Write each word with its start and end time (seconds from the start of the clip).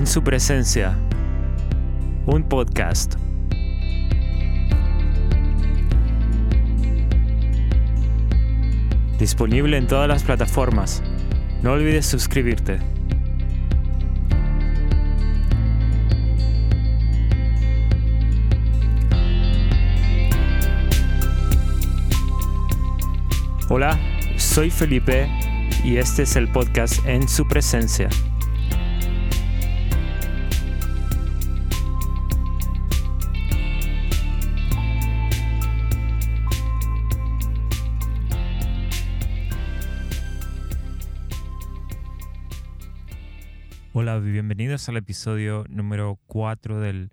En 0.00 0.06
su 0.06 0.24
presencia, 0.24 0.96
un 2.24 2.42
podcast. 2.44 3.16
Disponible 9.18 9.76
en 9.76 9.86
todas 9.86 10.08
las 10.08 10.22
plataformas. 10.22 11.02
No 11.62 11.72
olvides 11.72 12.06
suscribirte. 12.06 12.78
Hola, 23.68 24.00
soy 24.38 24.70
Felipe 24.70 25.28
y 25.84 25.98
este 25.98 26.22
es 26.22 26.36
el 26.36 26.48
podcast 26.48 27.04
En 27.04 27.28
su 27.28 27.46
presencia. 27.46 28.08
Hola, 44.02 44.18
bienvenidos 44.18 44.88
al 44.88 44.96
episodio 44.96 45.66
número 45.68 46.18
4 46.26 46.80
del 46.80 47.12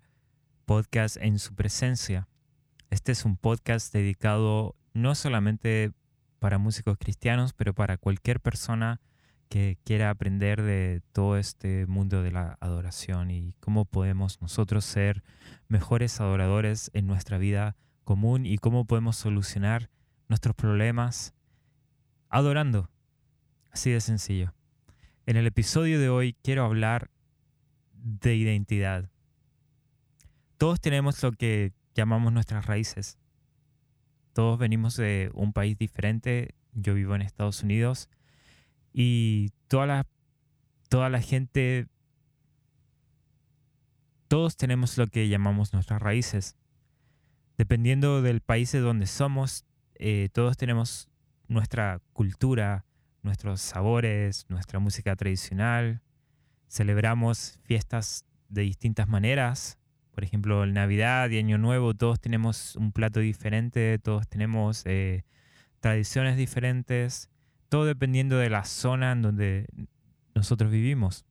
podcast 0.63 1.17
En 1.17 1.38
su 1.38 1.53
presencia. 1.53 2.29
Este 2.89 3.11
es 3.11 3.25
un 3.25 3.35
podcast 3.35 3.91
dedicado 3.91 4.73
no 4.94 5.13
solamente 5.13 5.91
para 6.39 6.59
músicos 6.59 6.97
cristianos, 6.97 7.52
pero 7.52 7.73
para 7.73 7.97
cualquier 7.97 8.39
persona 8.39 9.02
que 9.49 9.77
quiera 9.83 10.09
aprender 10.09 10.61
de 10.61 11.02
todo 11.11 11.35
este 11.35 11.85
mundo 11.88 12.23
de 12.23 12.31
la 12.31 12.57
adoración 12.61 13.31
y 13.31 13.53
cómo 13.59 13.83
podemos 13.83 14.41
nosotros 14.41 14.85
ser 14.85 15.25
mejores 15.67 16.22
adoradores 16.22 16.89
en 16.94 17.05
nuestra 17.05 17.38
vida 17.38 17.75
común 18.05 18.45
y 18.45 18.59
cómo 18.59 18.85
podemos 18.85 19.17
solucionar 19.17 19.89
nuestros 20.29 20.55
problemas 20.55 21.33
adorando. 22.29 22.89
Así 23.73 23.91
de 23.91 23.99
sencillo. 23.99 24.56
En 25.28 25.36
el 25.36 25.45
episodio 25.45 26.00
de 26.00 26.08
hoy 26.08 26.38
quiero 26.42 26.64
hablar 26.64 27.11
de 27.92 28.38
identidad. 28.38 29.11
Todos 30.58 30.80
tenemos 30.80 31.22
lo 31.22 31.34
que 31.34 31.73
llamamos 31.94 32.31
nuestras 32.31 32.66
raíces. 32.66 33.17
Todos 34.31 34.58
venimos 34.58 34.95
de 34.95 35.30
un 35.34 35.52
país 35.52 35.78
diferente. 35.78 36.56
Yo 36.72 36.94
vivo 36.94 37.14
en 37.14 37.23
Estados 37.23 37.61
Unidos 37.61 38.08
y 38.94 39.52
toda 39.67 39.86
la, 39.86 40.08
toda 40.88 41.22
gente, 41.22 41.88
todos 44.30 44.56
tenemos 44.56 44.97
lo 44.97 45.08
que 45.08 45.28
llamamos 45.28 45.73
nuestras 45.73 46.02
raíces. 46.02 46.56
Dependiendo 47.58 48.22
del 48.22 48.39
país 48.39 48.72
de 48.72 48.80
donde 48.80 49.08
somos, 49.08 49.66
eh, 49.95 50.30
todos 50.31 50.56
tenemos 50.56 51.09
nuestra 51.50 52.00
cultura, 52.14 52.86
nuestros 53.28 53.61
sabores, 53.61 54.45
nuestra 54.50 54.80
música 54.80 55.16
tradicional. 55.16 56.02
Celebramos 56.67 57.59
fiestas 57.64 58.25
de 58.50 58.64
distintas 58.64 59.08
maneras. 59.08 59.78
Por 60.11 60.23
ejemplo, 60.23 60.64
el 60.64 60.73
Navidad 60.73 61.30
y 61.30 61.38
Año 61.38 61.59
Nuevo, 61.59 61.94
todos 61.94 62.19
tenemos 62.19 62.75
un 62.75 62.91
plato 62.91 63.19
diferente, 63.19 64.00
todos 64.00 64.28
tenemos 64.28 64.81
eh, 64.85 65.24
tradiciones 65.79 66.38
diferentes, 66.38 67.29
todo 67.69 67.85
dependiendo 67.85 68.38
de 68.38 68.50
la 68.50 68.66
zona 68.66 69.12
en 69.12 69.22
donde 69.22 69.68
nosotros 70.34 70.72
vivimos. 70.72 71.25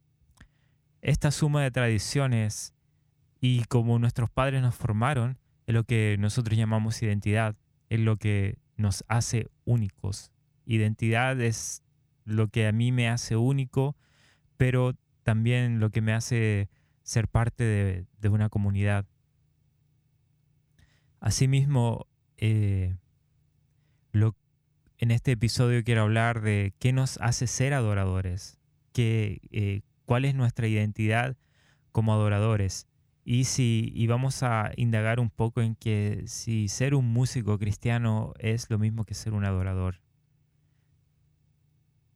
Esta 1.03 1.31
suma 1.31 1.63
de 1.63 1.71
tradiciones 1.71 2.75
y 3.41 3.65
como 3.65 3.99
nuestros 3.99 4.31
padres 4.31 4.63
nos 4.63 4.75
formaron, 4.75 5.39
es 5.67 5.75
lo 5.75 5.85
que 5.85 6.17
nosotros 6.19 6.57
llamamos 6.57 7.03
identidad, 7.03 7.57
es 7.89 8.01
lo 8.01 8.17
que 8.17 8.59
nos 8.77 9.05
hace 9.09 9.49
únicos. 9.65 10.31
Identidad 10.65 11.41
es 11.41 11.83
lo 12.27 12.49
que 12.49 12.67
a 12.67 12.73
mí 12.73 12.93
me 12.93 13.09
hace 13.09 13.37
único, 13.37 13.97
pero 14.59 14.95
también 15.23 15.81
lo 15.81 15.89
que 15.91 16.03
me 16.03 16.13
hace 16.13 16.69
ser 17.03 17.29
parte 17.29 18.07
de, 18.21 18.29
una 18.29 18.51
comunidad. 18.51 19.07
Asimismo, 21.21 22.07
eh, 22.37 22.97
en 24.99 25.11
este 25.11 25.33
episodio 25.33 25.85
quiero 25.85 26.03
hablar 26.03 26.41
de 26.41 26.73
qué 26.79 26.93
nos 26.93 27.19
hace 27.19 27.47
ser 27.47 27.75
adoradores, 27.75 28.59
qué, 28.93 29.41
eh, 29.51 29.83
cuál 30.07 30.25
es 30.25 30.35
nuestra 30.35 30.69
identidad 30.69 31.37
como 31.93 32.15
adoradores. 32.15 32.87
Y, 33.25 33.45
si, 33.45 33.93
y 33.95 34.07
vamos 34.07 34.43
a 34.43 34.71
indagar 34.77 35.21
un 35.21 35.31
poco 35.31 35.61
en 35.61 35.75
que 35.75 36.23
si 36.27 36.69
ser 36.69 36.95
un 36.95 37.07
músico 37.07 37.59
cristiano 37.59 38.33
es 38.39 38.71
lo 38.71 38.79
mismo 38.79 39.05
que 39.05 39.15
ser 39.15 39.35
un 39.35 39.45
adorador. 39.45 40.01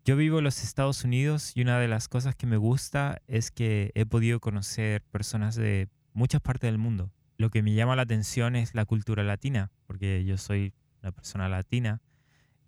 Yo 0.05 0.16
vivo 0.16 0.38
en 0.38 0.44
los 0.44 0.65
Estados 0.65 1.05
Unidos 1.05 1.53
y 1.55 1.61
una 1.61 1.78
de 1.78 1.87
las 1.87 2.09
cosas 2.09 2.34
que 2.34 2.47
me 2.47 2.56
gusta 2.56 3.21
es 3.27 3.50
que 3.50 3.93
he 3.94 4.06
podido 4.06 4.41
conocer 4.41 5.03
personas 5.03 5.56
de 5.56 5.88
muchas 6.15 6.41
partes 6.41 6.69
del 6.69 6.78
mundo. 6.78 7.12
Lo 7.37 7.50
que 7.50 7.62
me 7.62 7.75
llama 7.75 7.97
la 7.97 8.03
atención 8.03 8.56
es 8.56 8.75
la 8.75 8.87
cultura 8.87 9.22
latina, 9.22 9.71
porque 9.87 10.25
yo 10.25 10.39
soy 10.39 10.72
una 11.03 11.12
persona 11.12 11.49
latina 11.49 12.00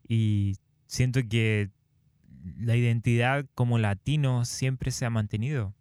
y 0.06 0.56
siento 0.86 1.20
que 1.28 1.70
la 2.58 2.76
identidad 2.76 3.46
como 3.54 3.78
latino 3.78 4.44
siempre 4.44 4.90
se 4.90 5.06
ha 5.06 5.10
mantenido. 5.10 5.74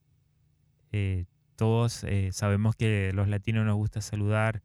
Eh, 0.94 1.25
todos 1.57 2.06
eh, 2.06 2.29
sabemos 2.31 2.75
que 2.78 3.11
los 3.13 3.28
latinos 3.28 3.66
nos 3.66 3.75
gusta 3.75 4.01
saludar 4.01 4.63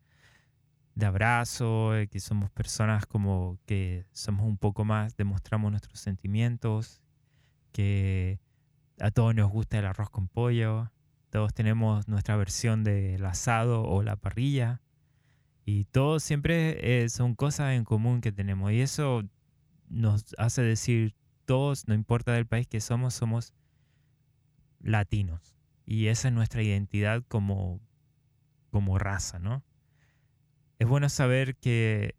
de 0.97 1.05
abrazo, 1.05 1.95
eh, 1.95 2.09
que 2.09 2.21
somos 2.21 2.51
personas 2.51 3.05
como 3.05 3.59
que 3.67 4.07
somos 4.13 4.47
un 4.47 4.57
poco 4.57 4.85
más, 4.87 5.15
demostramos 5.15 5.71
nuestros 5.71 6.01
sentimientos, 6.01 7.03
que 7.71 8.41
a 8.99 9.11
todos 9.11 9.35
nos 9.35 9.51
gusta 9.51 9.79
el 9.79 9.85
arroz 9.85 10.09
con 10.09 10.27
pollo, 10.27 10.91
todos 11.29 11.53
tenemos 11.53 12.09
nuestra 12.09 12.37
versión 12.37 12.83
del 12.83 13.25
asado 13.27 13.83
o 13.85 14.03
la 14.03 14.17
parrilla, 14.17 14.81
y 15.67 15.85
todos 15.85 16.23
siempre 16.23 17.03
eh, 17.03 17.11
son 17.11 17.35
cosas 17.35 17.75
en 17.75 17.85
común 17.85 18.23
que 18.23 18.33
tenemos, 18.33 18.73
y 18.73 18.81
eso 18.81 19.23
nos 19.91 20.35
hace 20.39 20.63
decir 20.63 21.15
todos, 21.45 21.87
no 21.89 21.95
importa 21.95 22.33
del 22.33 22.47
país 22.47 22.67
que 22.67 22.81
somos, 22.81 23.13
somos 23.13 23.53
latinos, 24.81 25.55
y 25.85 26.07
esa 26.07 26.29
es 26.29 26.35
nuestra 26.35 26.63
identidad 26.63 27.23
como, 27.29 27.81
como 28.71 28.99
raza, 28.99 29.39
¿no? 29.39 29.63
Es 30.79 30.89
bueno 30.89 31.09
saber 31.09 31.57
que 31.57 32.15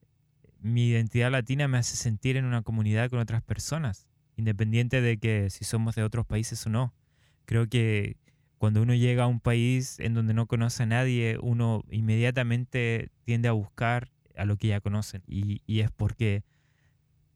mi 0.59 0.87
identidad 0.87 1.31
latina 1.31 1.67
me 1.67 1.77
hace 1.77 1.95
sentir 1.95 2.37
en 2.37 2.45
una 2.45 2.63
comunidad 2.63 3.09
con 3.09 3.19
otras 3.19 3.43
personas, 3.43 4.07
independiente 4.35 5.01
de 5.01 5.17
que 5.17 5.49
si 5.49 5.63
somos 5.63 5.95
de 5.95 6.03
otros 6.03 6.25
países 6.25 6.65
o 6.65 6.69
no. 6.69 6.93
Creo 7.45 7.67
que 7.67 8.17
cuando 8.57 8.81
uno 8.81 8.95
llega 8.95 9.23
a 9.23 9.27
un 9.27 9.39
país 9.39 9.99
en 9.99 10.13
donde 10.13 10.33
no 10.33 10.47
conoce 10.47 10.83
a 10.83 10.87
nadie, 10.87 11.37
uno 11.41 11.83
inmediatamente 11.91 13.11
tiende 13.23 13.47
a 13.47 13.51
buscar 13.51 14.11
a 14.35 14.45
lo 14.45 14.57
que 14.57 14.67
ya 14.67 14.81
conocen. 14.81 15.23
Y, 15.27 15.61
es 15.79 15.91
porque 15.91 16.43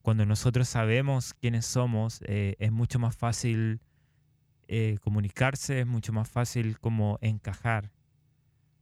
cuando 0.02 0.26
nosotros 0.26 0.68
sabemos 0.68 1.34
quiénes 1.36 1.66
somos, 1.66 2.22
eh, 2.26 2.56
es 2.60 2.72
mucho 2.72 2.98
más 2.98 3.16
fácil 3.16 3.82
eh, 4.68 4.98
comunicarse, 5.02 5.82
es 5.82 5.88
mucho 5.88 6.12
más 6.12 6.28
fácil 6.30 6.80
como 6.80 7.20
encajar. 7.22 7.92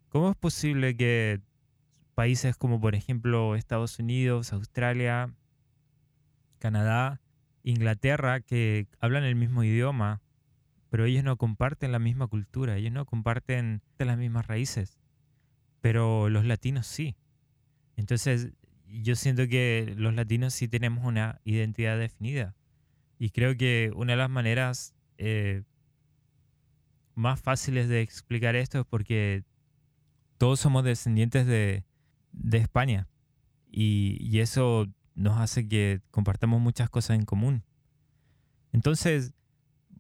¿Cómo 0.08 0.32
es 0.32 0.38
posible 0.38 0.96
que 0.96 1.42
países 2.20 2.58
como 2.58 2.82
por 2.82 2.96
ejemplo 2.96 3.56
Estados 3.56 3.98
Unidos, 3.98 4.52
Australia, 4.52 5.34
Canadá, 6.58 7.22
Inglaterra, 7.64 8.42
que 8.42 8.88
hablan 9.00 9.24
el 9.24 9.36
mismo 9.36 9.64
idioma, 9.64 10.22
pero 10.90 11.06
ellos 11.06 11.24
no 11.24 11.38
comparten 11.38 11.94
la 11.94 12.00
misma 12.00 12.28
cultura, 12.28 12.76
ellos 12.76 12.92
no 12.92 13.06
comparten 13.06 13.82
las 14.00 14.18
mismas 14.18 14.48
raíces, 14.48 15.00
pero 15.80 16.28
los 16.28 16.44
latinos 16.44 16.88
sí. 16.88 17.16
Entonces 17.96 18.52
yo 18.86 19.16
siento 19.16 19.48
que 19.48 19.94
los 19.96 20.14
latinos 20.14 20.54
sí 20.54 20.68
tenemos 20.68 21.06
una 21.06 21.40
identidad 21.46 21.98
definida. 21.98 22.54
Y 23.18 23.30
creo 23.30 23.56
que 23.56 23.94
una 23.96 24.12
de 24.12 24.18
las 24.18 24.30
maneras 24.30 24.94
eh, 25.20 25.64
más 27.16 27.40
fáciles 27.40 27.88
de 27.88 28.02
explicar 28.02 28.58
esto 28.58 28.82
es 28.82 28.86
porque 28.86 29.46
todos 30.38 30.60
somos 30.60 30.84
descendientes 30.84 31.48
de, 31.48 31.86
de 32.32 32.58
España. 32.58 33.08
Y, 33.72 34.40
eso 34.40 34.88
nos 35.16 35.38
hace 35.38 35.68
que 35.68 36.02
compartamos 36.12 36.62
muchas 36.62 36.90
cosas 36.90 37.18
en 37.18 37.26
común. 37.26 37.64
Entonces, 38.72 39.34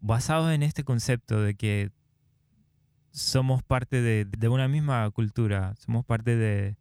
basado 0.01 0.51
en 0.51 0.63
este 0.63 0.83
concepto 0.83 1.41
de 1.41 1.55
que 1.55 1.91
somos 3.11 3.63
parte 3.63 4.01
de, 4.01 4.49
una 4.49 4.67
misma 4.67 5.09
cultura, 5.11 5.75
somos 5.77 6.05
parte 6.05 6.35
de... 6.35 6.77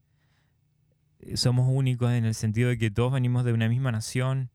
Somos 1.35 1.67
únicos 1.69 2.13
en 2.13 2.25
el 2.25 2.35
sentido 2.35 2.69
de 2.69 2.79
que 2.79 2.93
todos 2.93 3.13
venimos 3.13 3.45
de 3.45 3.53
una 3.53 3.69
misma 3.69 3.91
nación. 3.91 4.51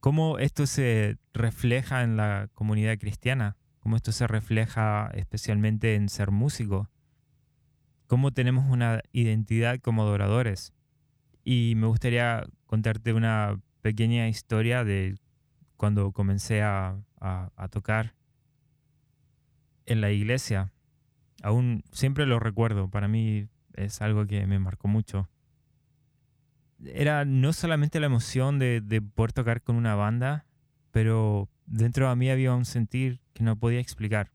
¿Cómo 0.00 0.38
esto 0.38 0.66
se 0.66 1.18
refleja 1.34 2.02
en 2.02 2.16
la 2.16 2.48
comunidad 2.54 2.98
cristiana? 2.98 3.58
cómo 3.80 3.96
esto 3.96 4.12
se 4.12 4.26
refleja 4.26 5.10
especialmente 5.14 5.96
en 5.96 6.08
ser 6.08 6.30
músico, 6.30 6.88
cómo 8.10 8.32
tenemos 8.32 8.68
una 8.68 9.02
identidad 9.12 9.78
como 9.78 10.02
adoradores. 10.02 10.72
Y 11.44 11.74
me 11.76 11.86
gustaría 11.86 12.44
contarte 12.66 13.12
una 13.12 13.60
pequeña 13.82 14.26
historia 14.26 14.82
de 14.82 15.14
cuando 15.76 16.10
comencé 16.10 16.60
a, 16.60 16.98
tocar 17.70 18.16
en 19.86 20.00
la 20.00 20.10
iglesia. 20.10 20.72
Aún 21.40 21.84
siempre 21.92 22.26
lo 22.26 22.40
recuerdo, 22.40 22.90
para 22.90 23.06
mí 23.06 23.46
es 23.74 24.02
algo 24.02 24.26
que 24.26 24.44
me 24.44 24.58
marcó 24.58 24.88
mucho. 24.88 25.28
Era 26.84 27.24
no 27.24 27.52
solamente 27.52 28.00
la 28.00 28.06
emoción 28.06 28.58
de, 28.58 28.80
de 28.80 29.00
poder 29.00 29.32
tocar 29.32 29.62
con 29.62 29.76
una 29.76 29.94
banda, 29.94 30.46
pero 30.90 31.48
dentro 31.64 32.10
de 32.10 32.16
mí 32.16 32.28
había 32.28 32.54
un 32.54 32.64
sentir 32.64 33.20
que 33.34 33.44
no 33.44 33.54
podía 33.54 33.78
explicar. 33.78 34.32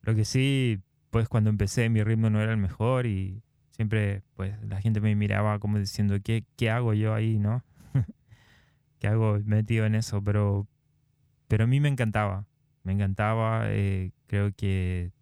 Lo 0.00 0.14
que 0.14 0.24
sí, 0.24 0.80
pues 1.12 1.28
cuando 1.28 1.50
empecé 1.50 1.90
mi 1.90 2.02
ritmo 2.02 2.30
no 2.30 2.40
era 2.40 2.52
el 2.52 2.56
mejor 2.56 3.04
y 3.04 3.42
siempre 3.70 4.22
pues 4.34 4.54
la 4.62 4.80
gente 4.80 4.98
me 5.02 5.14
miraba 5.14 5.58
como 5.58 5.78
diciendo, 5.78 6.16
¿qué, 6.24 6.46
qué 6.56 6.70
hago 6.70 6.94
yo 6.94 7.12
ahí, 7.12 7.38
no? 7.38 7.62
¿Qué 8.98 9.08
hago 9.08 9.38
metido 9.44 9.84
en 9.84 9.94
eso? 9.94 10.24
Pero, 10.24 10.66
pero 11.48 11.64
a 11.64 11.66
mí 11.66 11.80
me 11.80 11.90
encantaba, 11.90 12.46
me 12.82 12.94
encantaba, 12.94 13.64
eh, 13.66 14.12
creo 14.26 14.54
que 14.56 15.12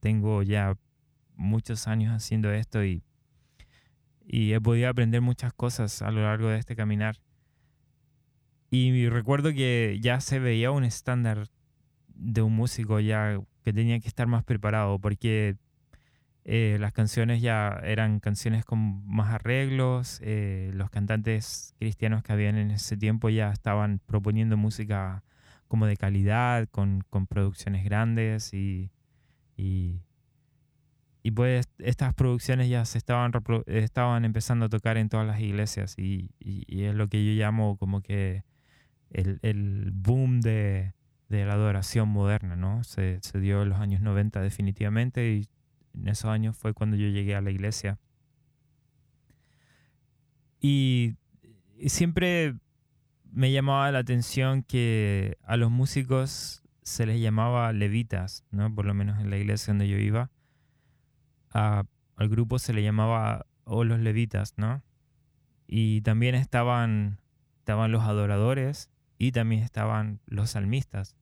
tengo 0.00 0.42
ya 0.42 0.76
muchos 1.36 1.86
años 1.86 2.12
haciendo 2.12 2.50
esto 2.50 2.84
y, 2.84 3.04
y 4.26 4.52
he 4.52 4.60
podido 4.60 4.88
aprender 4.88 5.20
muchas 5.20 5.52
cosas 5.52 6.02
a 6.02 6.10
lo 6.10 6.22
largo 6.22 6.48
de 6.48 6.58
este 6.58 6.74
caminar. 6.74 7.20
Y 8.68 9.08
recuerdo 9.08 9.52
que 9.52 9.96
ya 10.02 10.20
se 10.20 10.40
veía 10.40 10.72
un 10.72 10.82
estándar 10.82 11.46
de 12.08 12.42
un 12.42 12.56
músico 12.56 12.98
ya 12.98 13.40
que 13.62 13.72
tenía 13.72 14.00
que 14.00 14.08
estar 14.08 14.26
más 14.26 14.44
preparado 14.44 14.98
porque 14.98 15.56
eh, 16.44 16.78
las 16.80 16.92
canciones 16.92 17.42
ya 17.42 17.80
eran 17.84 18.18
canciones 18.18 18.64
con 18.64 19.06
más 19.06 19.32
arreglos, 19.32 20.20
eh, 20.22 20.70
los 20.74 20.90
cantantes 20.90 21.74
cristianos 21.78 22.22
que 22.22 22.32
habían 22.32 22.56
en 22.56 22.70
ese 22.70 22.96
tiempo 22.96 23.28
ya 23.28 23.52
estaban 23.52 24.00
proponiendo 24.06 24.56
música 24.56 25.22
como 25.68 25.86
de 25.86 25.96
calidad, 25.96 26.68
con, 26.68 27.04
con 27.10 27.26
producciones 27.26 27.84
grandes 27.84 28.54
y, 28.54 28.90
y, 29.56 30.00
y 31.22 31.30
pues 31.32 31.68
estas 31.78 32.14
producciones 32.14 32.68
ya 32.68 32.84
se 32.86 32.98
estaban, 32.98 33.32
estaban 33.66 34.24
empezando 34.24 34.66
a 34.66 34.68
tocar 34.70 34.96
en 34.96 35.08
todas 35.08 35.26
las 35.26 35.40
iglesias 35.40 35.98
y, 35.98 36.30
y, 36.40 36.84
es 36.84 36.94
lo 36.94 37.08
que 37.08 37.24
yo 37.24 37.32
llamo 37.40 37.76
como 37.76 38.00
que 38.00 38.42
el, 39.10 39.38
el 39.42 39.90
boom 39.92 40.40
de, 40.40 40.94
de, 41.30 41.44
la 41.46 41.54
adoración 41.54 42.08
moderna, 42.08 42.56
¿no? 42.56 42.84
Se, 42.84 43.20
se, 43.22 43.40
dio 43.40 43.62
en 43.62 43.70
los 43.70 43.80
años 43.80 44.02
90 44.02 44.40
definitivamente 44.40 45.32
y 45.32 45.48
en 45.94 46.08
esos 46.08 46.30
años 46.30 46.56
fue 46.56 46.74
cuando 46.74 46.96
yo 46.96 47.08
llegué 47.08 47.34
a 47.34 47.40
la 47.40 47.50
iglesia. 47.50 47.98
Y, 50.60 51.16
siempre 51.86 52.56
me 53.32 53.52
llamaba 53.52 53.90
la 53.90 54.00
atención 54.00 54.62
que 54.62 55.38
a 55.44 55.56
los 55.56 55.70
músicos 55.70 56.62
se 56.82 57.06
les 57.06 57.20
llamaba 57.20 57.72
levitas, 57.72 58.44
¿no? 58.50 58.74
Por 58.74 58.84
lo 58.84 58.92
menos 58.92 59.18
en 59.20 59.30
la 59.30 59.38
iglesia 59.38 59.72
donde 59.72 59.88
yo 59.88 59.96
iba 59.96 60.30
al 61.52 62.28
grupo 62.28 62.58
se 62.58 62.72
le 62.72 62.82
llamaba 62.82 63.46
o 63.64 63.84
los 63.84 64.00
levitas, 64.00 64.54
¿no? 64.56 64.82
Y 65.66 66.02
también 66.02 66.34
estaban, 66.34 67.20
estaban 67.58 67.92
los 67.92 68.02
adoradores 68.02 68.90
y 69.18 69.32
también 69.32 69.62
estaban 69.62 70.20
los 70.26 70.50
salmistas. 70.50 71.16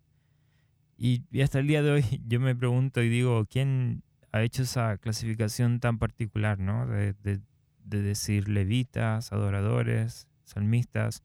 Y, 0.99 1.25
hasta 1.43 1.61
el 1.61 1.67
día 1.67 1.83
de 1.83 1.91
hoy 1.91 2.05
yo 2.27 2.41
me 2.41 2.55
pregunto 2.55 3.03
y 3.03 3.09
digo, 3.09 3.47
¿quién 3.47 4.03
ha 4.33 4.43
hecho 4.43 4.63
esa 4.63 4.99
clasificación 4.99 5.81
tan 5.81 5.99
particular, 5.99 6.59
¿no? 6.59 6.87
De, 6.87 7.15
de, 7.23 7.41
de 7.85 8.03
decir 8.03 8.49
levitas, 8.49 9.33
adoradores, 9.33 10.29
salmistas. 10.45 11.23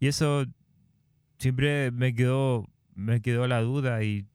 Y 0.00 0.06
eso 0.06 0.46
siempre 1.38 1.90
me 1.90 2.14
quedó, 2.14 2.66
me 2.94 3.20
quedó 3.20 3.46
la 3.46 3.60
duda 3.60 4.02
y 4.02 4.26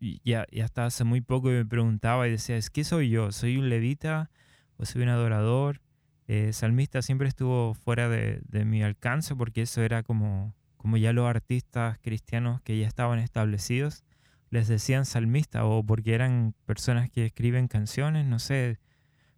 y, 0.00 0.32
hasta 0.32 0.86
hace 0.86 1.04
muy 1.04 1.20
poco 1.20 1.48
me 1.48 1.66
preguntaba 1.66 2.26
y 2.26 2.32
decía, 2.32 2.56
¿es 2.56 2.70
qué 2.70 2.84
soy 2.84 3.10
yo? 3.10 3.32
¿Soy 3.32 3.58
un 3.58 3.68
levita 3.68 4.30
o 4.78 4.86
soy 4.86 5.02
un 5.02 5.10
adorador? 5.10 5.82
Eh, 6.26 6.52
salmista 6.54 7.02
siempre 7.02 7.28
estuvo 7.28 7.74
fuera 7.74 8.08
de, 8.08 8.40
mi 8.64 8.82
alcance 8.82 9.36
porque 9.36 9.62
eso 9.62 9.82
era 9.82 10.02
como, 10.02 10.54
como 10.80 10.96
ya 10.96 11.12
los 11.12 11.28
artistas 11.28 11.98
cristianos 12.00 12.62
que 12.62 12.78
ya 12.78 12.86
estaban 12.86 13.18
establecidos 13.18 14.02
les 14.48 14.66
decían 14.66 15.04
salmista 15.04 15.66
o 15.66 15.84
porque 15.84 16.14
eran 16.14 16.54
personas 16.64 17.10
que 17.10 17.26
escriben 17.26 17.68
canciones, 17.68 18.24
no 18.24 18.38
sé. 18.38 18.78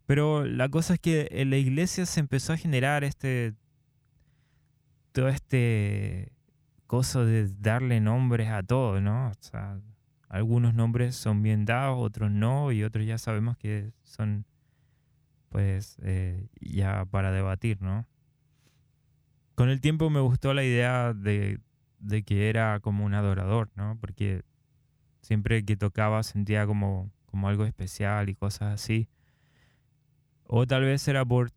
Pero 0.06 0.44
la 0.44 0.68
cosa 0.68 0.94
es 0.94 1.00
que 1.00 1.26
en 1.32 1.50
la 1.50 1.56
iglesia 1.56 2.06
se 2.06 2.20
empezó 2.20 2.52
a 2.52 2.56
generar 2.56 3.02
este 3.02 3.54
todo 5.10 5.28
este 5.28 6.32
cosa 6.86 7.24
de 7.24 7.48
darle 7.58 8.00
nombres 8.00 8.48
a 8.48 8.62
todo, 8.62 9.00
¿no? 9.00 9.26
O 9.30 9.34
sea, 9.40 9.80
algunos 10.28 10.74
nombres 10.74 11.16
son 11.16 11.42
bien 11.42 11.64
dados, 11.64 11.98
otros 11.98 12.30
no, 12.30 12.70
y 12.70 12.84
otros 12.84 13.04
ya 13.04 13.18
sabemos 13.18 13.56
que 13.56 13.90
son 14.04 14.46
pues 15.48 15.96
eh, 16.02 16.46
ya 16.60 17.04
para 17.04 17.32
debatir, 17.32 17.82
¿no? 17.82 18.06
Con 19.54 19.68
el 19.68 19.80
tiempo 19.80 20.10
me 20.10 20.20
gustó 20.20 20.54
la 20.54 20.64
idea 20.64 21.12
de, 21.12 21.60
que 22.24 22.48
era 22.48 22.80
como 22.80 23.04
un 23.04 23.14
adorador, 23.14 23.70
¿no? 23.74 23.98
Porque 24.00 24.42
siempre 25.20 25.64
que 25.64 25.76
tocaba 25.76 26.22
sentía 26.22 26.66
como, 26.66 27.10
como 27.26 27.48
algo 27.48 27.64
especial 27.64 28.28
y 28.28 28.34
cosas 28.34 28.74
así. 28.74 29.08
O 30.44 30.66
tal 30.66 30.82
vez 30.82 31.06
era 31.06 31.24
por, 31.24 31.50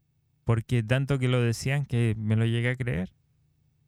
porque 0.43 0.83
tanto 0.83 1.19
que 1.19 1.27
lo 1.27 1.41
decían 1.41 1.85
que 1.85 2.15
me 2.17 2.35
lo 2.35 2.45
llegué 2.45 2.71
a 2.71 2.75
creer. 2.75 3.11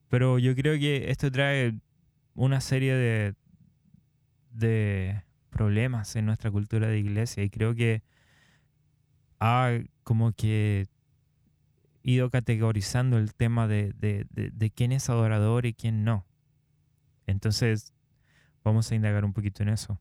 Pero 0.09 0.39
yo 0.39 0.55
creo 0.55 0.79
que 0.79 1.11
esto 1.11 1.31
trae 1.31 1.75
una 2.33 2.61
serie 2.61 2.93
de, 2.93 3.35
de 4.51 5.23
problemas 5.49 6.15
en 6.15 6.25
nuestra 6.25 6.49
cultura 6.51 6.87
de 6.87 6.99
iglesia 6.99 7.43
y 7.43 7.49
creo 7.49 7.75
que 7.75 8.03
ha 9.39 9.79
como 10.03 10.31
que 10.31 10.87
ido 12.07 12.29
categorizando 12.29 13.17
el 13.17 13.33
tema 13.35 13.67
de, 13.67 13.93
de, 13.93 14.71
quién 14.71 14.93
es 14.93 15.09
adorador 15.09 15.65
y 15.65 15.73
quién 15.73 16.05
no. 16.05 16.25
Entonces, 17.25 17.93
vamos 18.63 18.89
a 18.89 18.95
indagar 18.95 19.25
un 19.25 19.33
poquito 19.33 19.61
en 19.61 19.69
eso. 19.69 19.99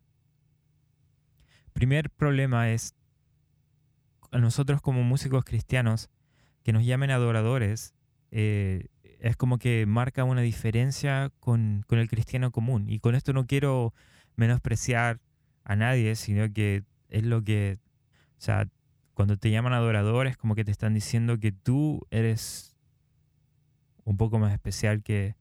Primer 1.73 2.09
problema 2.11 2.71
es 2.71 2.95
a 4.31 4.39
nosotros 4.39 4.81
como 4.81 5.03
músicos 5.03 5.45
cristianos 5.45 6.09
que 6.63 6.73
nos 6.73 6.85
llamen 6.85 7.11
adoradores, 7.11 7.93
eh, 8.31 8.87
es 9.19 9.37
como 9.37 9.59
que 9.59 9.85
marca 9.87 10.23
una 10.23 10.43
diferencia 10.43 11.33
con, 11.41 11.85
con, 11.89 11.99
el 11.99 12.09
cristiano 12.09 12.53
común. 12.53 12.89
Y 12.89 13.01
con 13.01 13.17
esto 13.17 13.33
no 13.33 13.47
quiero 13.47 13.95
menospreciar 14.37 15.21
a 15.65 15.75
nadie, 15.75 16.15
sino 16.15 16.53
que 16.53 16.85
es 17.09 17.25
lo 17.25 17.43
que, 17.43 17.79
o 18.39 18.41
sea, 18.41 18.69
cuando 19.17 19.39
te 19.39 19.51
llaman 19.51 19.73
adorador 19.73 20.27
es 20.27 20.37
como 20.37 20.55
que 20.55 20.63
te 20.63 20.71
están 20.71 20.93
diciendo 20.93 21.39
que 21.41 21.51
tú 21.51 22.07
eres 22.11 22.77
un 24.05 24.19
poco 24.19 24.39
más 24.39 24.53
especial 24.53 25.03
que, 25.03 25.37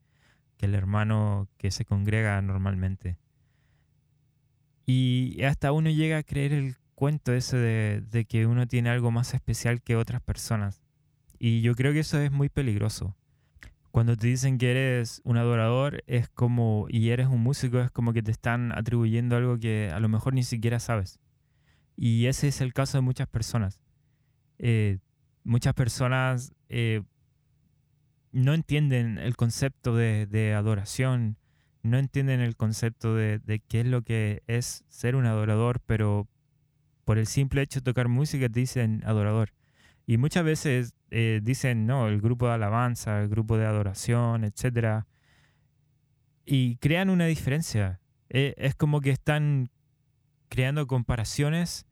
que 0.56 0.68
el 0.68 0.76
hermano 0.76 1.50
que 1.58 1.72
se 1.72 1.84
congrega 1.84 2.42
normalmente. 2.42 3.18
Y 4.86 5.44
hasta 5.44 5.74
uno 5.74 5.90
llega 5.90 6.20
a 6.20 6.24
creer 6.24 6.54
el 6.54 6.78
cuento 6.96 7.34
ese 7.34 7.58
de, 7.58 8.02
de 8.10 8.24
que 8.24 8.46
uno 8.48 8.66
tiene 8.66 8.90
algo 8.90 9.12
más 9.12 9.34
especial 9.34 9.82
que 9.82 9.98
otras 9.98 10.22
personas. 10.22 10.82
Y 11.38 11.60
yo 11.60 11.76
creo 11.76 11.92
que 11.92 12.00
eso 12.00 12.18
es 12.18 12.32
muy 12.32 12.48
peligroso 12.48 13.14
cuando 13.92 14.16
te 14.16 14.28
dicen 14.28 14.58
que 14.58 14.72
eres 14.72 15.22
un 15.26 15.36
adorador 15.38 16.02
es 16.08 16.30
como 16.30 16.86
y 16.90 17.10
eres 17.10 17.28
un 17.28 17.42
músico 17.42 17.80
es 17.80 17.92
como 17.92 18.12
que 18.14 18.22
te 18.22 18.32
están 18.32 18.74
atribuyendo 18.74 19.38
algo 19.38 19.58
que 19.58 19.90
a 19.94 20.02
lo 20.02 20.10
mejor 20.10 20.34
ni 20.34 20.44
siquiera 20.44 20.80
sabes 20.82 21.18
y 21.96 22.28
ese 22.28 22.48
es 22.48 22.62
el 22.62 22.74
caso 22.74 22.98
de 22.98 23.02
muchas 23.02 23.28
personas 23.28 23.80
eh, 24.60 25.00
muchas 25.44 25.74
personas 25.74 26.54
eh, 26.70 27.02
no 28.32 28.54
entienden 28.54 29.18
el 29.18 29.36
concepto 29.36 29.96
de, 29.96 30.54
adoración 30.58 31.38
no 31.84 31.98
entienden 31.98 32.42
el 32.42 32.56
concepto 32.56 33.16
de, 33.16 33.62
qué 33.68 33.82
es 33.82 33.86
lo 33.86 34.02
que 34.02 34.44
es 34.48 34.84
ser 34.88 35.16
un 35.16 35.26
adorador 35.26 35.82
pero 35.86 36.28
por 37.06 37.18
el 37.18 37.28
simple 37.28 37.62
hecho 37.62 37.80
de 37.80 37.84
tocar 37.84 38.08
música 38.08 38.48
dicen 38.48 39.04
adorador 39.06 39.54
y 40.08 40.18
muchas 40.18 40.44
veces 40.44 40.94
eh, 41.10 41.40
dicen, 41.44 41.86
no, 41.86 42.08
el 42.08 42.22
grupo 42.22 42.48
de 42.48 42.54
alabanza, 42.54 43.22
el 43.22 43.30
grupo 43.30 43.58
de 43.58 43.66
adoración, 43.66 44.44
etc. 44.44 45.06
Y 46.46 46.78
crean 46.78 47.10
una 47.10 47.26
diferencia. 47.26 48.00
Es 48.30 48.76
como 48.76 49.02
que 49.02 49.12
están 49.12 49.70
creando 50.50 50.88
comparaciones 50.88 51.85